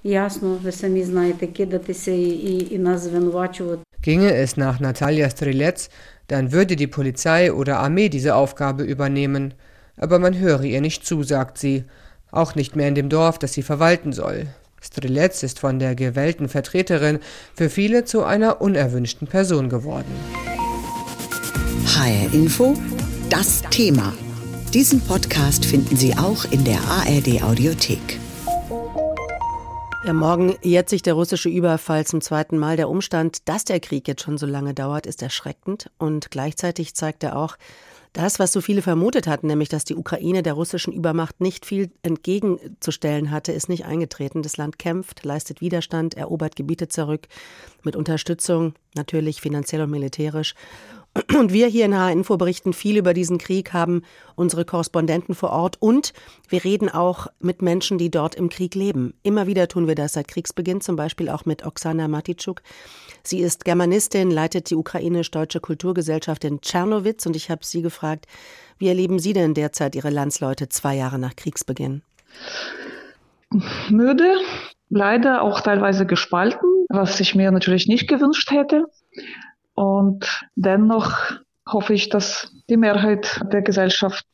Ginge 4.01 4.33
es 4.33 4.57
nach 4.57 4.79
Natalia 4.79 5.29
Strelets, 5.29 5.89
dann 6.27 6.51
würde 6.51 6.75
die 6.75 6.87
Polizei 6.87 7.53
oder 7.53 7.79
Armee 7.79 8.09
diese 8.09 8.35
Aufgabe 8.35 8.83
übernehmen. 8.83 9.53
Aber 9.97 10.19
man 10.19 10.37
höre 10.37 10.63
ihr 10.63 10.81
nicht 10.81 11.05
zu, 11.05 11.23
sagt 11.23 11.57
sie 11.57 11.85
auch 12.33 12.55
nicht 12.55 12.75
mehr 12.75 12.87
in 12.87 12.95
dem 12.95 13.09
Dorf, 13.09 13.39
das 13.39 13.53
sie 13.53 13.63
verwalten 13.63 14.11
soll. 14.11 14.47
Strelitz 14.81 15.43
ist 15.43 15.59
von 15.59 15.79
der 15.79 15.95
gewählten 15.95 16.49
Vertreterin 16.49 17.19
für 17.55 17.69
viele 17.69 18.03
zu 18.03 18.23
einer 18.23 18.61
unerwünschten 18.61 19.27
Person 19.27 19.69
geworden. 19.69 20.11
HR 21.85 22.33
Info, 22.33 22.75
das 23.29 23.61
Thema. 23.69 24.13
Diesen 24.73 24.99
Podcast 25.01 25.65
finden 25.65 25.95
Sie 25.95 26.17
auch 26.17 26.45
in 26.51 26.63
der 26.65 26.79
ARD 26.81 27.43
Audiothek. 27.43 28.19
Ja, 30.05 30.11
morgen 30.11 30.57
jährt 30.61 30.89
sich 30.89 31.01
der 31.01 31.13
russische 31.13 31.47
Überfall 31.47 32.05
zum 32.05 32.19
zweiten 32.19 32.57
Mal. 32.57 32.75
Der 32.75 32.89
Umstand, 32.89 33.47
dass 33.47 33.63
der 33.63 33.79
Krieg 33.79 34.05
jetzt 34.07 34.23
schon 34.23 34.37
so 34.37 34.45
lange 34.45 34.73
dauert, 34.73 35.05
ist 35.05 35.21
erschreckend 35.21 35.89
und 35.97 36.29
gleichzeitig 36.29 36.93
zeigt 36.93 37.23
er 37.23 37.37
auch, 37.37 37.55
das, 38.13 38.37
was 38.37 38.51
so 38.53 38.61
viele 38.61 38.83
vermutet 38.83 39.27
hatten, 39.27 39.47
nämlich 39.47 39.69
dass 39.69 39.85
die 39.85 39.95
Ukraine 39.95 40.43
der 40.43 40.53
russischen 40.53 40.93
Übermacht 40.93 41.41
nicht 41.41 41.65
viel 41.65 41.91
entgegenzustellen 42.03 43.31
hatte, 43.31 43.51
ist 43.51 43.69
nicht 43.69 43.85
eingetreten. 43.85 44.43
Das 44.43 44.57
Land 44.57 44.77
kämpft, 44.77 45.25
leistet 45.25 45.61
Widerstand, 45.61 46.13
erobert 46.13 46.55
Gebiete 46.55 46.87
zurück, 46.87 47.27
mit 47.83 47.95
Unterstützung 47.95 48.75
natürlich 48.95 49.41
finanziell 49.41 49.81
und 49.81 49.89
militärisch. 49.89 50.53
Und 51.37 51.53
wir 51.53 51.67
hier 51.67 51.85
in 51.85 51.95
H-Info 51.95 52.37
berichten 52.37 52.73
viel 52.73 52.97
über 52.97 53.13
diesen 53.13 53.37
Krieg, 53.37 53.71
haben 53.71 54.01
unsere 54.35 54.65
Korrespondenten 54.65 55.35
vor 55.35 55.51
Ort 55.51 55.77
und 55.79 56.11
wir 56.49 56.63
reden 56.63 56.89
auch 56.89 57.27
mit 57.39 57.61
Menschen, 57.61 57.99
die 57.99 58.09
dort 58.09 58.33
im 58.33 58.49
Krieg 58.49 58.73
leben. 58.73 59.13
Immer 59.21 59.45
wieder 59.45 59.67
tun 59.67 59.87
wir 59.87 59.93
das 59.93 60.13
seit 60.13 60.27
Kriegsbeginn, 60.27 60.81
zum 60.81 60.95
Beispiel 60.95 61.29
auch 61.29 61.45
mit 61.45 61.65
Oksana 61.65 62.07
Matitschuk. 62.07 62.63
Sie 63.21 63.41
ist 63.41 63.63
Germanistin, 63.63 64.31
leitet 64.31 64.71
die 64.71 64.75
ukrainisch-deutsche 64.75 65.59
Kulturgesellschaft 65.59 66.43
in 66.45 66.61
Tschernowitz 66.61 67.27
und 67.27 67.35
ich 67.35 67.51
habe 67.51 67.63
sie 67.63 67.83
gefragt, 67.83 68.25
wie 68.79 68.87
erleben 68.87 69.19
Sie 69.19 69.33
denn 69.33 69.53
derzeit 69.53 69.95
Ihre 69.95 70.09
Landsleute 70.09 70.67
zwei 70.69 70.95
Jahre 70.95 71.19
nach 71.19 71.35
Kriegsbeginn? 71.35 72.01
Müde, 73.89 74.33
leider 74.89 75.43
auch 75.43 75.61
teilweise 75.61 76.07
gespalten, 76.07 76.67
was 76.89 77.19
ich 77.19 77.35
mir 77.35 77.51
natürlich 77.51 77.87
nicht 77.87 78.07
gewünscht 78.07 78.49
hätte. 78.49 78.85
Und 79.73 80.45
dennoch 80.55 81.17
hoffe 81.67 81.93
ich, 81.93 82.09
dass 82.09 82.51
die 82.69 82.77
Mehrheit 82.77 83.41
der 83.51 83.61
Gesellschaft 83.61 84.25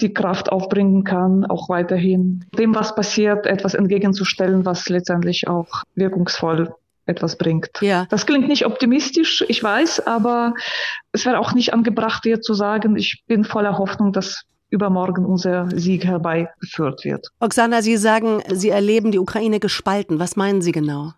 die 0.00 0.12
Kraft 0.12 0.50
aufbringen 0.50 1.04
kann, 1.04 1.46
auch 1.46 1.68
weiterhin 1.68 2.44
dem, 2.58 2.74
was 2.74 2.94
passiert, 2.94 3.46
etwas 3.46 3.74
entgegenzustellen, 3.74 4.64
was 4.64 4.88
letztendlich 4.88 5.46
auch 5.48 5.84
wirkungsvoll 5.94 6.74
etwas 7.06 7.36
bringt. 7.36 7.70
Ja. 7.80 8.06
Das 8.10 8.26
klingt 8.26 8.48
nicht 8.48 8.66
optimistisch, 8.66 9.44
ich 9.48 9.62
weiß, 9.62 10.06
aber 10.06 10.54
es 11.12 11.26
wäre 11.26 11.38
auch 11.38 11.52
nicht 11.52 11.72
angebracht, 11.72 12.24
dir 12.24 12.40
zu 12.40 12.54
sagen, 12.54 12.96
ich 12.96 13.22
bin 13.26 13.44
voller 13.44 13.78
Hoffnung, 13.78 14.12
dass 14.12 14.42
übermorgen 14.70 15.24
unser 15.24 15.68
Sieg 15.70 16.04
herbeigeführt 16.04 17.04
wird. 17.04 17.28
Oksana, 17.38 17.82
Sie 17.82 17.96
sagen, 17.96 18.42
Sie 18.52 18.70
erleben 18.70 19.12
die 19.12 19.18
Ukraine 19.18 19.60
gespalten. 19.60 20.18
Was 20.18 20.34
meinen 20.34 20.62
Sie 20.62 20.72
genau? 20.72 21.12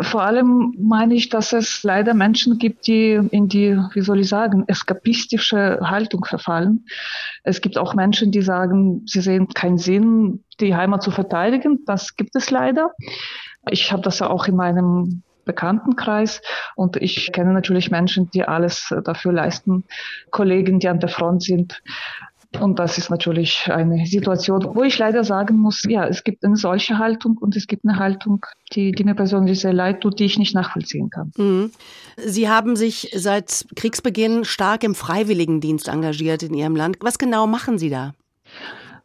Vor 0.00 0.22
allem 0.22 0.74
meine 0.78 1.14
ich, 1.14 1.28
dass 1.28 1.52
es 1.52 1.82
leider 1.82 2.14
Menschen 2.14 2.58
gibt, 2.58 2.86
die 2.86 3.20
in 3.30 3.48
die, 3.48 3.76
wie 3.92 4.00
soll 4.00 4.20
ich 4.20 4.28
sagen, 4.28 4.64
eskapistische 4.66 5.78
Haltung 5.82 6.24
verfallen. 6.24 6.86
Es 7.42 7.60
gibt 7.60 7.78
auch 7.78 7.94
Menschen, 7.94 8.30
die 8.30 8.42
sagen, 8.42 9.02
sie 9.06 9.20
sehen 9.20 9.48
keinen 9.48 9.78
Sinn, 9.78 10.44
die 10.60 10.74
Heimat 10.74 11.02
zu 11.02 11.10
verteidigen. 11.10 11.84
Das 11.86 12.16
gibt 12.16 12.34
es 12.36 12.50
leider. 12.50 12.92
Ich 13.70 13.92
habe 13.92 14.02
das 14.02 14.18
ja 14.18 14.28
auch 14.28 14.46
in 14.46 14.56
meinem 14.56 15.22
Bekanntenkreis 15.44 16.42
und 16.74 16.96
ich 16.96 17.32
kenne 17.32 17.52
natürlich 17.52 17.90
Menschen, 17.90 18.30
die 18.30 18.44
alles 18.44 18.92
dafür 19.04 19.32
leisten, 19.32 19.84
Kollegen, 20.30 20.80
die 20.80 20.88
an 20.88 21.00
der 21.00 21.08
Front 21.08 21.44
sind. 21.44 21.82
Und 22.60 22.78
das 22.78 22.98
ist 22.98 23.10
natürlich 23.10 23.70
eine 23.70 24.06
Situation, 24.06 24.66
wo 24.74 24.82
ich 24.82 24.98
leider 24.98 25.24
sagen 25.24 25.58
muss, 25.58 25.82
ja, 25.88 26.06
es 26.06 26.24
gibt 26.24 26.44
eine 26.44 26.56
solche 26.56 26.98
Haltung 26.98 27.36
und 27.38 27.56
es 27.56 27.66
gibt 27.66 27.84
eine 27.84 27.98
Haltung, 27.98 28.44
die, 28.72 28.92
die 28.92 29.04
mir 29.04 29.14
persönlich 29.14 29.60
sehr 29.60 29.72
leid 29.72 30.00
tut, 30.00 30.18
die 30.18 30.24
ich 30.24 30.38
nicht 30.38 30.54
nachvollziehen 30.54 31.10
kann. 31.10 31.32
Mhm. 31.36 31.70
Sie 32.16 32.48
haben 32.48 32.76
sich 32.76 33.10
seit 33.14 33.66
Kriegsbeginn 33.76 34.44
stark 34.44 34.84
im 34.84 34.94
Freiwilligendienst 34.94 35.88
engagiert 35.88 36.42
in 36.42 36.54
Ihrem 36.54 36.76
Land. 36.76 36.96
Was 37.00 37.18
genau 37.18 37.46
machen 37.46 37.78
Sie 37.78 37.90
da? 37.90 38.14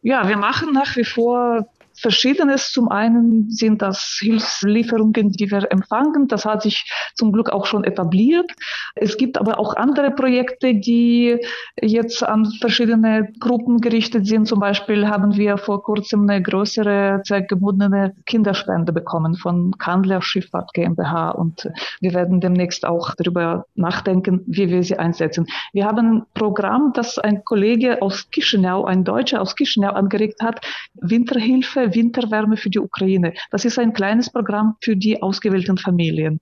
Ja, 0.01 0.27
wir 0.27 0.37
machen 0.37 0.73
nach 0.73 0.95
wie 0.95 1.05
vor 1.05 1.67
Verschiedenes. 2.01 2.71
Zum 2.71 2.89
einen 2.89 3.49
sind 3.49 3.81
das 3.81 4.17
Hilfslieferungen, 4.19 5.31
die 5.31 5.51
wir 5.51 5.71
empfangen. 5.71 6.27
Das 6.27 6.45
hat 6.45 6.63
sich 6.63 6.89
zum 7.15 7.31
Glück 7.31 7.49
auch 7.49 7.65
schon 7.65 7.83
etabliert. 7.83 8.51
Es 8.95 9.17
gibt 9.17 9.37
aber 9.37 9.59
auch 9.59 9.75
andere 9.75 10.11
Projekte, 10.11 10.75
die 10.75 11.37
jetzt 11.79 12.23
an 12.23 12.45
verschiedene 12.59 13.31
Gruppen 13.39 13.79
gerichtet 13.79 14.25
sind. 14.25 14.47
Zum 14.47 14.59
Beispiel 14.59 15.07
haben 15.07 15.37
wir 15.37 15.57
vor 15.57 15.83
kurzem 15.83 16.29
eine 16.29 16.41
größere 16.41 17.21
zweckgebundene 17.25 18.13
Kinderspende 18.25 18.91
bekommen 18.91 19.35
von 19.35 19.77
Kandler 19.77 20.21
Schifffahrt 20.21 20.73
GmbH 20.73 21.31
und 21.31 21.69
wir 21.99 22.13
werden 22.13 22.41
demnächst 22.41 22.85
auch 22.85 23.13
darüber 23.15 23.65
nachdenken, 23.75 24.41
wie 24.47 24.69
wir 24.69 24.83
sie 24.83 24.97
einsetzen. 24.97 25.47
Wir 25.73 25.85
haben 25.85 25.97
ein 25.97 26.25
Programm, 26.33 26.93
das 26.93 27.17
ein 27.17 27.43
Kollege 27.45 28.01
aus 28.01 28.27
Chisinau, 28.31 28.85
ein 28.85 29.03
Deutscher 29.03 29.41
aus 29.41 29.55
Chisinau 29.55 29.91
angeregt 29.91 30.41
hat, 30.41 30.65
Winterhilfe 30.95 31.90
Winterwärme 31.93 32.57
für 32.57 32.69
die 32.69 32.79
Ukraine. 32.79 33.33
Das 33.51 33.65
ist 33.65 33.79
ein 33.79 33.93
kleines 33.93 34.31
Programm 34.31 34.75
für 34.81 34.95
die 34.95 35.21
ausgewählten 35.21 35.77
Familien. 35.77 36.39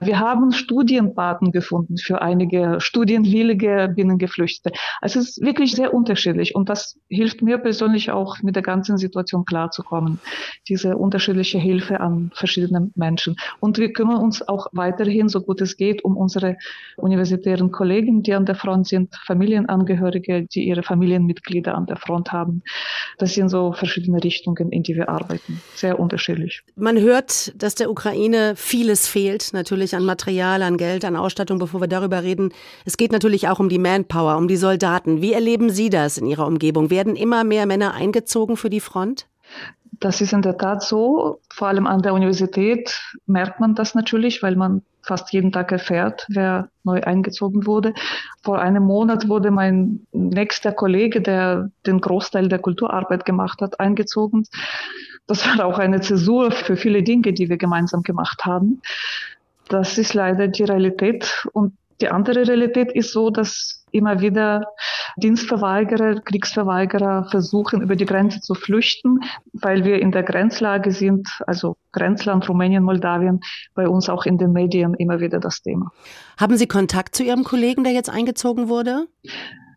Wir 0.00 0.18
haben 0.18 0.52
Studienpaten 0.52 1.52
gefunden 1.52 1.96
für 1.96 2.22
einige 2.22 2.76
studienwillige 2.80 3.92
Binnengeflüchtete. 3.94 4.76
Es 5.00 5.16
ist 5.16 5.40
wirklich 5.40 5.72
sehr 5.72 5.94
unterschiedlich 5.94 6.54
und 6.54 6.68
das 6.68 6.98
hilft 7.08 7.42
mir 7.42 7.58
persönlich 7.58 8.10
auch, 8.10 8.42
mit 8.42 8.56
der 8.56 8.62
ganzen 8.62 8.98
Situation 8.98 9.44
klarzukommen. 9.44 10.18
Diese 10.68 10.96
unterschiedliche 10.96 11.58
Hilfe 11.58 12.00
an 12.00 12.30
verschiedene 12.34 12.90
Menschen. 12.94 13.36
Und 13.60 13.78
wir 13.78 13.92
kümmern 13.92 14.18
uns 14.18 14.46
auch 14.46 14.66
weiterhin, 14.72 15.28
so 15.28 15.40
gut 15.40 15.60
es 15.60 15.76
geht, 15.76 16.04
um 16.04 16.16
unsere 16.16 16.56
universitären 16.96 17.70
Kollegen, 17.70 18.22
die 18.22 18.34
an 18.34 18.46
der 18.46 18.54
Front 18.54 18.88
sind, 18.88 19.14
Familienangehörige, 19.26 20.46
die 20.46 20.64
ihre 20.66 20.82
Familienmitglieder 20.82 21.74
an 21.74 21.86
der 21.86 21.96
Front 21.96 22.32
haben. 22.32 22.62
Das 23.18 23.34
sind 23.34 23.48
so 23.48 23.72
verschiedene 23.72 24.22
Richtungen, 24.22 24.70
in 24.70 24.82
die 24.82 24.91
die 24.92 24.98
wir 24.98 25.08
arbeiten. 25.08 25.60
Sehr 25.74 25.98
unterschiedlich. 25.98 26.62
Man 26.76 26.98
hört, 27.00 27.52
dass 27.60 27.74
der 27.74 27.90
Ukraine 27.90 28.54
vieles 28.56 29.08
fehlt, 29.08 29.52
natürlich 29.52 29.96
an 29.96 30.04
Material, 30.04 30.62
an 30.62 30.76
Geld, 30.76 31.04
an 31.04 31.16
Ausstattung, 31.16 31.58
bevor 31.58 31.80
wir 31.80 31.88
darüber 31.88 32.22
reden. 32.22 32.52
Es 32.84 32.96
geht 32.96 33.12
natürlich 33.12 33.48
auch 33.48 33.58
um 33.58 33.68
die 33.68 33.78
Manpower, 33.78 34.36
um 34.36 34.48
die 34.48 34.56
Soldaten. 34.56 35.22
Wie 35.22 35.32
erleben 35.32 35.70
Sie 35.70 35.90
das 35.90 36.18
in 36.18 36.26
Ihrer 36.26 36.46
Umgebung? 36.46 36.90
Werden 36.90 37.16
immer 37.16 37.44
mehr 37.44 37.66
Männer 37.66 37.94
eingezogen 37.94 38.56
für 38.56 38.70
die 38.70 38.80
Front? 38.80 39.26
Das 40.00 40.20
ist 40.20 40.32
in 40.32 40.42
der 40.42 40.58
Tat 40.58 40.82
so. 40.82 41.40
Vor 41.52 41.68
allem 41.68 41.86
an 41.86 42.02
der 42.02 42.14
Universität 42.14 43.00
merkt 43.26 43.60
man 43.60 43.74
das 43.74 43.94
natürlich, 43.94 44.42
weil 44.42 44.56
man 44.56 44.82
fast 45.02 45.32
jeden 45.32 45.52
Tag 45.52 45.72
erfährt, 45.72 46.26
wer 46.28 46.68
neu 46.84 47.00
eingezogen 47.02 47.66
wurde. 47.66 47.94
Vor 48.42 48.60
einem 48.60 48.84
Monat 48.84 49.28
wurde 49.28 49.50
mein 49.50 50.06
nächster 50.12 50.72
Kollege, 50.72 51.20
der 51.20 51.70
den 51.86 52.00
Großteil 52.00 52.48
der 52.48 52.58
Kulturarbeit 52.58 53.24
gemacht 53.24 53.60
hat, 53.60 53.80
eingezogen. 53.80 54.44
Das 55.26 55.46
war 55.46 55.64
auch 55.66 55.78
eine 55.78 56.00
Zäsur 56.00 56.50
für 56.50 56.76
viele 56.76 57.02
Dinge, 57.02 57.32
die 57.32 57.48
wir 57.48 57.56
gemeinsam 57.56 58.02
gemacht 58.02 58.44
haben. 58.44 58.80
Das 59.68 59.98
ist 59.98 60.14
leider 60.14 60.48
die 60.48 60.64
Realität. 60.64 61.46
Und 61.52 61.74
die 62.02 62.08
andere 62.08 62.46
Realität 62.46 62.92
ist 62.92 63.12
so, 63.12 63.30
dass 63.30 63.84
immer 63.92 64.20
wieder 64.20 64.64
Dienstverweigerer, 65.16 66.20
Kriegsverweigerer 66.20 67.28
versuchen, 67.30 67.82
über 67.82 67.96
die 67.96 68.06
Grenze 68.06 68.40
zu 68.40 68.54
flüchten, 68.54 69.20
weil 69.52 69.84
wir 69.84 70.00
in 70.00 70.10
der 70.10 70.22
Grenzlage 70.22 70.90
sind, 70.90 71.28
also 71.46 71.76
Grenzland 71.92 72.48
Rumänien, 72.48 72.82
Moldawien, 72.82 73.40
bei 73.74 73.88
uns 73.88 74.08
auch 74.08 74.24
in 74.24 74.38
den 74.38 74.52
Medien 74.52 74.94
immer 74.94 75.20
wieder 75.20 75.38
das 75.38 75.62
Thema. 75.62 75.92
Haben 76.38 76.56
Sie 76.56 76.66
Kontakt 76.66 77.14
zu 77.14 77.22
Ihrem 77.22 77.44
Kollegen, 77.44 77.84
der 77.84 77.92
jetzt 77.92 78.10
eingezogen 78.10 78.68
wurde? 78.68 79.06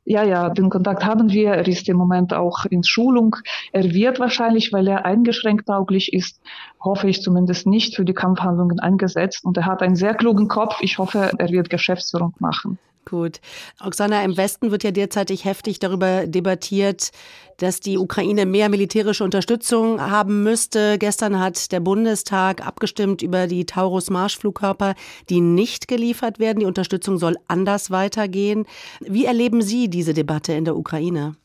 Ja, 0.08 0.24
ja, 0.24 0.50
den 0.50 0.70
Kontakt 0.70 1.04
haben 1.04 1.32
wir. 1.32 1.50
Er 1.50 1.68
ist 1.68 1.90
im 1.90 1.98
Moment 1.98 2.32
auch 2.32 2.66
in 2.66 2.84
Schulung. 2.84 3.36
Er 3.72 3.92
wird 3.92 4.20
wahrscheinlich, 4.20 4.72
weil 4.72 4.88
er 4.88 5.04
eingeschränkt 5.04 5.66
tauglich 5.66 6.14
ist, 6.14 6.40
hoffe 6.86 7.08
ich 7.08 7.22
zumindest 7.22 7.68
nicht 7.68 7.96
für 7.96 8.06
die 8.06 8.14
Kampfhandlungen 8.14 8.80
eingesetzt. 8.80 9.44
Und 9.44 9.58
er 9.58 9.66
hat 9.66 9.82
einen 9.82 9.96
sehr 9.96 10.14
klugen 10.14 10.48
Kopf. 10.48 10.78
Ich 10.82 10.98
hoffe, 10.98 11.32
er 11.38 11.50
wird 11.50 11.70
Geschäftsführung 11.70 12.34
machen. 12.40 12.80
Gut. 13.06 13.40
Oksana, 13.84 14.24
im 14.24 14.36
Westen 14.36 14.72
wird 14.72 14.84
ja 14.84 14.90
derzeitig 14.90 15.46
heftig 15.46 15.78
darüber 15.78 16.26
debattiert, 16.26 17.12
dass 17.58 17.80
die 17.80 18.00
Ukraine 18.00 18.48
mehr 18.48 18.68
militärische 18.68 19.24
Unterstützung 19.24 20.02
haben 20.02 20.42
müsste. 20.42 20.98
Gestern 20.98 21.40
hat 21.40 21.72
der 21.72 21.82
Bundestag 21.82 22.66
abgestimmt 22.66 23.22
über 23.22 23.46
die 23.46 23.66
Taurus-Marschflugkörper, 23.66 24.96
die 25.30 25.40
nicht 25.40 25.88
geliefert 25.88 26.40
werden. 26.40 26.60
Die 26.60 26.66
Unterstützung 26.66 27.18
soll 27.20 27.38
anders 27.48 27.92
weitergehen. 27.92 28.66
Wie 29.02 29.26
erleben 29.26 29.62
Sie 29.62 29.88
diese 29.88 30.16
Debatte 30.16 30.54
in 30.54 30.66
der 30.66 30.76
Ukraine? 30.76 31.36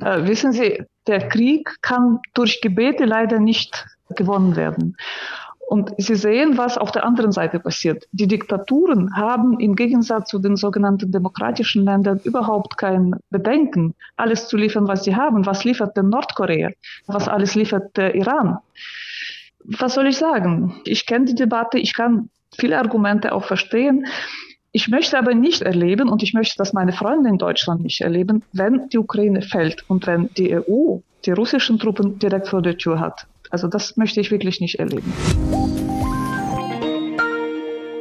Äh, 0.00 0.26
wissen 0.26 0.52
Sie, 0.52 0.84
der 1.06 1.28
Krieg 1.28 1.68
kann 1.82 2.20
durch 2.34 2.60
Gebete 2.60 3.04
leider 3.04 3.40
nicht 3.40 3.86
gewonnen 4.16 4.56
werden. 4.56 4.96
Und 5.70 5.92
Sie 5.98 6.16
sehen, 6.16 6.58
was 6.58 6.76
auf 6.76 6.90
der 6.90 7.04
anderen 7.04 7.30
Seite 7.30 7.60
passiert. 7.60 8.08
Die 8.10 8.26
Diktaturen 8.26 9.14
haben 9.14 9.60
im 9.60 9.76
Gegensatz 9.76 10.28
zu 10.28 10.40
den 10.40 10.56
sogenannten 10.56 11.12
demokratischen 11.12 11.84
Ländern 11.84 12.18
überhaupt 12.24 12.76
kein 12.76 13.14
Bedenken, 13.30 13.94
alles 14.16 14.48
zu 14.48 14.56
liefern, 14.56 14.88
was 14.88 15.04
sie 15.04 15.14
haben. 15.14 15.46
Was 15.46 15.62
liefert 15.62 15.96
denn 15.96 16.08
Nordkorea? 16.08 16.70
Was 17.06 17.28
alles 17.28 17.54
liefert 17.54 17.96
der 17.96 18.16
Iran? 18.16 18.58
Was 19.62 19.94
soll 19.94 20.08
ich 20.08 20.16
sagen? 20.16 20.74
Ich 20.86 21.06
kenne 21.06 21.26
die 21.26 21.36
Debatte, 21.36 21.78
ich 21.78 21.94
kann 21.94 22.30
viele 22.58 22.76
Argumente 22.76 23.32
auch 23.32 23.44
verstehen. 23.44 24.06
Ich 24.72 24.86
möchte 24.86 25.18
aber 25.18 25.34
nicht 25.34 25.62
erleben, 25.62 26.08
und 26.08 26.22
ich 26.22 26.32
möchte, 26.32 26.56
dass 26.56 26.72
meine 26.72 26.92
Freunde 26.92 27.28
in 27.28 27.38
Deutschland 27.38 27.82
nicht 27.82 28.02
erleben, 28.02 28.44
wenn 28.52 28.88
die 28.90 28.98
Ukraine 28.98 29.42
fällt 29.42 29.82
und 29.90 30.06
wenn 30.06 30.30
die 30.34 30.54
EU 30.54 30.98
die 31.24 31.32
russischen 31.32 31.80
Truppen 31.80 32.20
direkt 32.20 32.46
vor 32.46 32.62
der 32.62 32.78
Tür 32.78 33.00
hat. 33.00 33.26
Also 33.50 33.66
das 33.66 33.96
möchte 33.96 34.20
ich 34.20 34.30
wirklich 34.30 34.60
nicht 34.60 34.78
erleben. 34.78 35.12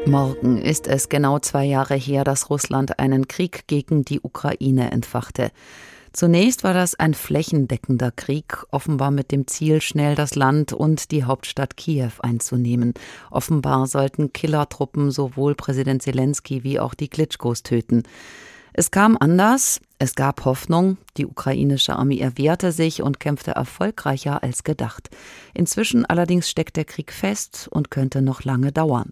Morgen 0.05 0.61
ist 0.61 0.87
es 0.87 1.09
genau 1.09 1.39
zwei 1.39 1.65
Jahre 1.65 1.95
her, 1.95 2.23
dass 2.23 2.51
Russland 2.51 2.99
einen 2.99 3.27
Krieg 3.27 3.65
gegen 3.65 4.05
die 4.05 4.19
Ukraine 4.21 4.91
entfachte. 4.91 5.49
Zunächst 6.11 6.63
war 6.63 6.73
das 6.73 6.95
ein 6.95 7.13
flächendeckender 7.13 8.11
Krieg, 8.11 8.63
offenbar 8.71 9.11
mit 9.11 9.31
dem 9.31 9.47
Ziel, 9.47 9.79
schnell 9.81 10.15
das 10.15 10.35
Land 10.35 10.73
und 10.73 11.11
die 11.11 11.23
Hauptstadt 11.23 11.77
Kiew 11.77 12.11
einzunehmen. 12.19 12.93
Offenbar 13.29 13.85
sollten 13.87 14.33
Killertruppen 14.33 15.11
sowohl 15.11 15.55
Präsident 15.55 16.01
Zelensky 16.01 16.63
wie 16.63 16.79
auch 16.79 16.95
die 16.95 17.09
Klitschkos 17.09 17.63
töten. 17.63 18.03
Es 18.73 18.91
kam 18.91 19.17
anders, 19.19 19.81
es 19.97 20.15
gab 20.15 20.45
Hoffnung, 20.45 20.97
die 21.17 21.25
ukrainische 21.25 21.95
Armee 21.95 22.19
erwehrte 22.19 22.71
sich 22.71 23.01
und 23.01 23.19
kämpfte 23.19 23.51
erfolgreicher 23.51 24.41
als 24.41 24.63
gedacht. 24.63 25.09
Inzwischen 25.53 26.05
allerdings 26.05 26.49
steckt 26.49 26.77
der 26.77 26.85
Krieg 26.85 27.11
fest 27.11 27.67
und 27.71 27.91
könnte 27.91 28.21
noch 28.21 28.43
lange 28.43 28.71
dauern. 28.71 29.11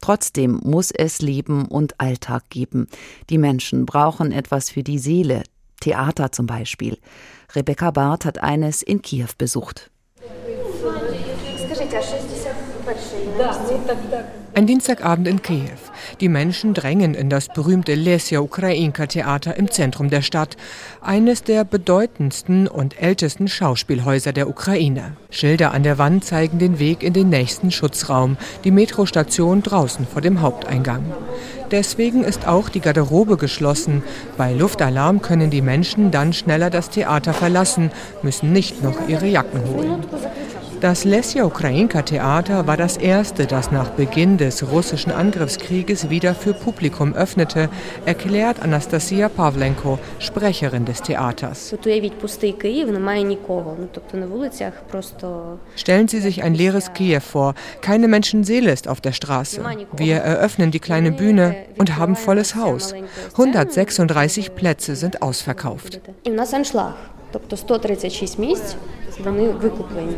Trotzdem 0.00 0.60
muss 0.64 0.90
es 0.90 1.20
Leben 1.20 1.66
und 1.66 2.00
Alltag 2.00 2.48
geben. 2.48 2.86
Die 3.28 3.38
Menschen 3.38 3.86
brauchen 3.86 4.32
etwas 4.32 4.70
für 4.70 4.82
die 4.82 4.98
Seele, 4.98 5.42
Theater 5.82 6.32
zum 6.32 6.46
Beispiel. 6.46 6.98
Rebecca 7.54 7.90
Barth 7.90 8.24
hat 8.24 8.38
eines 8.38 8.82
in 8.82 9.02
Kiew 9.02 9.28
besucht. 9.36 9.90
Ein 14.54 14.66
Dienstagabend 14.66 15.26
in 15.26 15.42
Kiew. 15.42 15.78
Die 16.20 16.28
Menschen 16.28 16.74
drängen 16.74 17.14
in 17.14 17.30
das 17.30 17.48
berühmte 17.48 17.94
Lesia 17.94 18.40
Ukrainka 18.40 19.06
Theater 19.06 19.56
im 19.56 19.70
Zentrum 19.70 20.10
der 20.10 20.22
Stadt, 20.22 20.56
eines 21.00 21.42
der 21.42 21.64
bedeutendsten 21.64 22.68
und 22.68 23.00
ältesten 23.00 23.48
Schauspielhäuser 23.48 24.32
der 24.32 24.48
Ukraine. 24.48 25.16
Schilder 25.30 25.72
an 25.72 25.82
der 25.82 25.98
Wand 25.98 26.24
zeigen 26.24 26.58
den 26.58 26.78
Weg 26.78 27.02
in 27.02 27.12
den 27.14 27.30
nächsten 27.30 27.70
Schutzraum, 27.70 28.36
die 28.64 28.70
Metrostation 28.70 29.62
draußen 29.62 30.06
vor 30.06 30.20
dem 30.20 30.42
Haupteingang. 30.42 31.04
Deswegen 31.72 32.22
ist 32.22 32.46
auch 32.46 32.68
die 32.68 32.80
Garderobe 32.80 33.38
geschlossen. 33.38 34.04
Bei 34.36 34.52
Luftalarm 34.52 35.22
können 35.22 35.48
die 35.48 35.62
Menschen 35.62 36.10
dann 36.10 36.34
schneller 36.34 36.68
das 36.68 36.90
Theater 36.90 37.32
verlassen, 37.32 37.90
müssen 38.22 38.52
nicht 38.52 38.82
noch 38.82 39.08
ihre 39.08 39.26
Jacken 39.26 39.64
holen. 39.64 40.04
Das 40.81 41.05
Lesja 41.05 41.43
Ukrainka 41.45 42.03
Theater 42.03 42.67
war 42.67 42.77
das 42.77 42.97
erste, 42.97 43.47
das 43.47 43.71
nach 43.71 43.89
Beginn 43.89 44.37
des 44.37 44.71
russischen 44.71 45.11
Angriffskrieges 45.11 46.09
wieder 46.09 46.35
für 46.35 46.53
Publikum 46.53 47.13
öffnete, 47.13 47.69
erklärt 48.05 48.61
Anastasia 48.61 49.27
Pavlenko, 49.27 49.97
Sprecherin 50.19 50.85
des 50.85 51.01
Theaters. 51.01 51.75
Stellen 55.75 56.07
Sie 56.07 56.19
sich 56.19 56.43
ein 56.43 56.53
leeres 56.53 56.93
Kiew 56.93 57.21
vor. 57.21 57.55
Keine 57.81 58.07
Menschenseele 58.07 58.71
ist 58.71 58.87
auf 58.87 59.01
der 59.01 59.13
Straße. 59.13 59.61
Wir 59.95 60.17
eröffnen 60.17 60.69
die 60.69 60.79
kleine 60.79 61.11
Bühne 61.11 61.55
und 61.79 61.97
haben 61.97 62.15
volles 62.15 62.55
Haus. 62.55 62.93
136 63.31 64.53
Plätze 64.53 64.95
sind 64.95 65.21
ausverkauft. 65.23 66.01
Тобто 67.31 67.55
136 67.55 68.37
місць 68.37 68.75
вони 69.23 69.49
викуплені. 69.49 70.15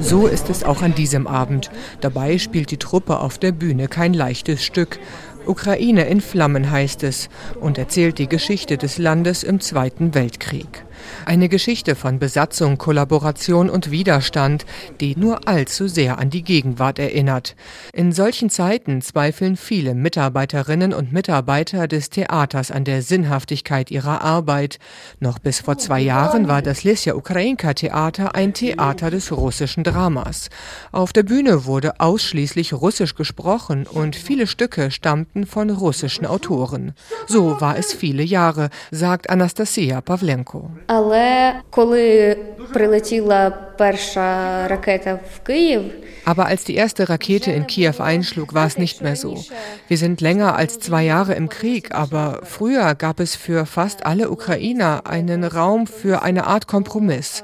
So 0.00 0.26
ist 0.26 0.48
es 0.50 0.64
auch 0.64 0.82
an 0.82 0.94
diesem 0.94 1.26
Abend. 1.26 1.70
Dabei 2.00 2.38
spielt 2.38 2.70
die 2.70 2.78
Truppe 2.78 3.20
auf 3.20 3.38
der 3.38 3.52
Bühne 3.52 3.86
kein 3.86 4.14
leichtes 4.14 4.64
Stück. 4.64 4.98
Ukraine 5.46 6.06
in 6.08 6.20
Flammen 6.20 6.70
heißt 6.70 7.02
es 7.04 7.28
und 7.60 7.78
erzählt 7.78 8.18
die 8.18 8.28
Geschichte 8.28 8.76
des 8.76 8.98
Landes 8.98 9.42
im 9.42 9.60
Zweiten 9.60 10.14
Weltkrieg. 10.14 10.84
Eine 11.24 11.48
Geschichte 11.48 11.94
von 11.94 12.18
Besatzung, 12.18 12.78
Kollaboration 12.78 13.70
und 13.70 13.90
Widerstand, 13.90 14.66
die 15.00 15.16
nur 15.16 15.46
allzu 15.48 15.88
sehr 15.88 16.18
an 16.18 16.30
die 16.30 16.42
Gegenwart 16.42 16.98
erinnert. 16.98 17.56
In 17.92 18.12
solchen 18.12 18.50
Zeiten 18.50 19.02
zweifeln 19.02 19.56
viele 19.56 19.94
Mitarbeiterinnen 19.94 20.92
und 20.92 21.12
Mitarbeiter 21.12 21.88
des 21.88 22.10
Theaters 22.10 22.70
an 22.70 22.84
der 22.84 23.02
Sinnhaftigkeit 23.02 23.90
ihrer 23.90 24.22
Arbeit. 24.22 24.78
Noch 25.20 25.38
bis 25.38 25.60
vor 25.60 25.78
zwei 25.78 26.00
Jahren 26.00 26.48
war 26.48 26.62
das 26.62 26.84
Lesja 26.84 27.14
Ukrainka 27.14 27.74
Theater 27.74 28.34
ein 28.34 28.54
Theater 28.54 29.10
des 29.10 29.32
russischen 29.32 29.84
Dramas. 29.84 30.48
Auf 30.92 31.12
der 31.12 31.22
Bühne 31.22 31.64
wurde 31.64 32.00
ausschließlich 32.00 32.72
Russisch 32.72 33.14
gesprochen 33.14 33.86
und 33.86 34.16
viele 34.16 34.46
Stücke 34.46 34.90
stammten 34.90 35.46
von 35.46 35.70
russischen 35.70 36.26
Autoren. 36.26 36.92
So 37.26 37.60
war 37.60 37.76
es 37.78 37.92
viele 37.92 38.22
Jahre, 38.22 38.70
sagt 38.90 39.30
Anastasia 39.30 40.00
Pavlenko. 40.00 40.70
Але 40.89 41.53
коли 41.69 42.37
прилетіла 42.73 43.49
перша 43.77 44.67
ракета 44.67 45.19
в 45.35 45.47
Київ, 45.47 45.81
aber 46.25 46.47
als 46.47 46.63
die 46.63 46.73
erste 46.73 47.07
Rakete 47.07 47.51
in 47.51 47.67
Kiew 47.67 47.99
einschlug, 47.99 48.55
war 48.55 48.65
es 48.65 48.77
nicht 48.79 49.01
mehr 49.03 49.15
so. 49.15 49.43
Wir 49.87 49.97
sind 49.97 50.21
länger 50.21 50.55
als 50.55 50.79
zwei 50.79 51.03
Jahre 51.03 51.35
im 51.35 51.49
Krieg, 51.49 51.93
aber 51.93 52.41
früher 52.43 52.95
gab 52.95 53.19
es 53.19 53.35
für 53.35 53.67
fast 53.67 54.05
alle 54.05 54.31
Ukrainer 54.31 55.03
einen 55.05 55.43
Raum 55.43 55.85
für 55.85 56.23
eine 56.23 56.47
Art 56.47 56.65
Kompromiss. 56.65 57.43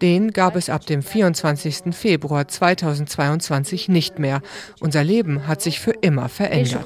Den 0.00 0.32
gab 0.32 0.56
es 0.56 0.68
ab 0.68 0.86
dem 0.86 1.02
24. 1.02 1.94
Februar 1.94 2.48
2022 2.48 3.88
nicht 3.88 4.18
mehr. 4.18 4.40
Unser 4.80 5.04
Leben 5.04 5.46
hat 5.46 5.60
sich 5.62 5.78
für 5.78 5.94
immer 6.00 6.28
verändert. 6.28 6.82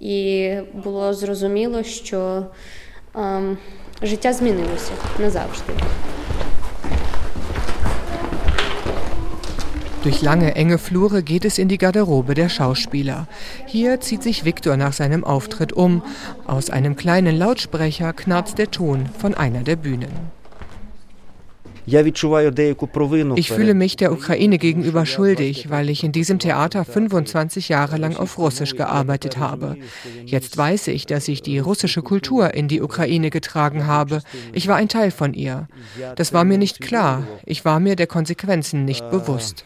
І 0.00 0.54
було 0.84 1.14
зрозуміло, 1.14 1.82
що 1.82 2.46
життя 4.02 4.32
змінилося 4.32 4.92
назавжди. 5.18 5.72
Durch 10.06 10.22
lange, 10.22 10.54
enge 10.54 10.78
Flure 10.78 11.20
geht 11.24 11.44
es 11.44 11.58
in 11.58 11.66
die 11.66 11.78
Garderobe 11.78 12.34
der 12.34 12.48
Schauspieler. 12.48 13.26
Hier 13.66 14.00
zieht 14.00 14.22
sich 14.22 14.44
Viktor 14.44 14.76
nach 14.76 14.92
seinem 14.92 15.24
Auftritt 15.24 15.72
um. 15.72 16.00
Aus 16.46 16.70
einem 16.70 16.94
kleinen 16.94 17.36
Lautsprecher 17.36 18.12
knarzt 18.12 18.56
der 18.58 18.70
Ton 18.70 19.08
von 19.18 19.34
einer 19.34 19.62
der 19.64 19.74
Bühnen. 19.74 20.12
Ich 23.35 23.51
fühle 23.51 23.73
mich 23.73 23.95
der 23.95 24.11
Ukraine 24.11 24.57
gegenüber 24.57 25.05
schuldig, 25.05 25.69
weil 25.69 25.89
ich 25.89 26.03
in 26.03 26.11
diesem 26.11 26.39
Theater 26.39 26.85
25 26.85 27.69
Jahre 27.69 27.97
lang 27.97 28.15
auf 28.15 28.37
Russisch 28.37 28.75
gearbeitet 28.75 29.37
habe. 29.37 29.77
Jetzt 30.25 30.57
weiß 30.57 30.87
ich, 30.87 31.05
dass 31.05 31.27
ich 31.27 31.41
die 31.41 31.59
russische 31.59 32.01
Kultur 32.01 32.53
in 32.53 32.67
die 32.67 32.81
Ukraine 32.81 33.29
getragen 33.29 33.87
habe. 33.87 34.21
Ich 34.53 34.67
war 34.67 34.75
ein 34.75 34.89
Teil 34.89 35.11
von 35.11 35.33
ihr. 35.33 35.67
Das 36.15 36.33
war 36.33 36.43
mir 36.43 36.57
nicht 36.57 36.81
klar. 36.81 37.27
Ich 37.45 37.65
war 37.65 37.79
mir 37.79 37.95
der 37.95 38.07
Konsequenzen 38.07 38.85
nicht 38.85 39.09
bewusst. 39.09 39.65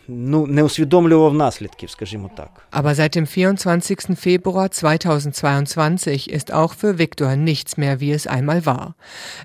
Aber 2.71 2.95
seit 2.95 3.15
dem 3.15 3.27
24. 3.27 4.17
Februar 4.17 4.71
2022 4.71 6.29
ist 6.29 6.53
auch 6.53 6.73
für 6.73 6.97
Viktor 6.97 7.35
nichts 7.35 7.77
mehr, 7.77 7.99
wie 7.99 8.11
es 8.11 8.27
einmal 8.27 8.65
war. 8.65 8.95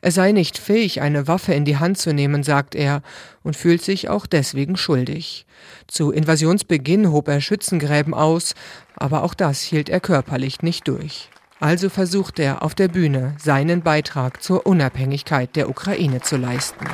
Er 0.03 0.11
sei 0.11 0.33
nicht 0.33 0.59
fähig, 0.59 1.01
eine 1.01 1.27
Waffe 1.27 1.55
in 1.55 1.65
die 1.65 1.79
Hand 1.79 1.99
zu 1.99 2.13
nehmen, 2.13 2.43
sagt 2.71 2.75
er, 2.75 3.03
und 3.43 3.57
fühlt 3.57 3.83
sich 3.83 4.09
auch 4.09 4.27
deswegen 4.27 4.77
schuldig. 4.77 5.47
Zu 5.87 6.13
Invasionsbeginn 6.13 7.11
hob 7.11 7.29
er 7.29 7.41
Schützengräben 7.41 8.15
aus, 8.15 8.55
aber 8.97 9.25
auch 9.25 9.35
das 9.35 9.63
hielt 9.63 9.89
er 9.89 10.01
körperlich 10.01 10.63
nicht 10.63 10.87
durch. 10.87 11.31
Also 11.59 11.89
versucht 11.89 12.39
er 12.39 12.63
auf 12.63 12.75
der 12.75 12.89
Bühne 12.89 13.35
seinen 13.39 13.83
Beitrag 13.83 14.43
zur 14.43 14.67
Unabhängigkeit 14.67 15.57
der 15.57 15.69
Ukraine 15.69 16.21
zu 16.21 16.37
leisten. 16.37 16.87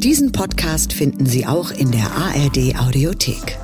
Diesen 0.00 0.32
Podcast 0.32 0.92
finden 0.92 1.26
Sie 1.26 1.46
auch 1.46 1.70
in 1.70 1.90
der 1.90 2.10
ARD 2.10 2.78
Audiothek. 2.78 3.58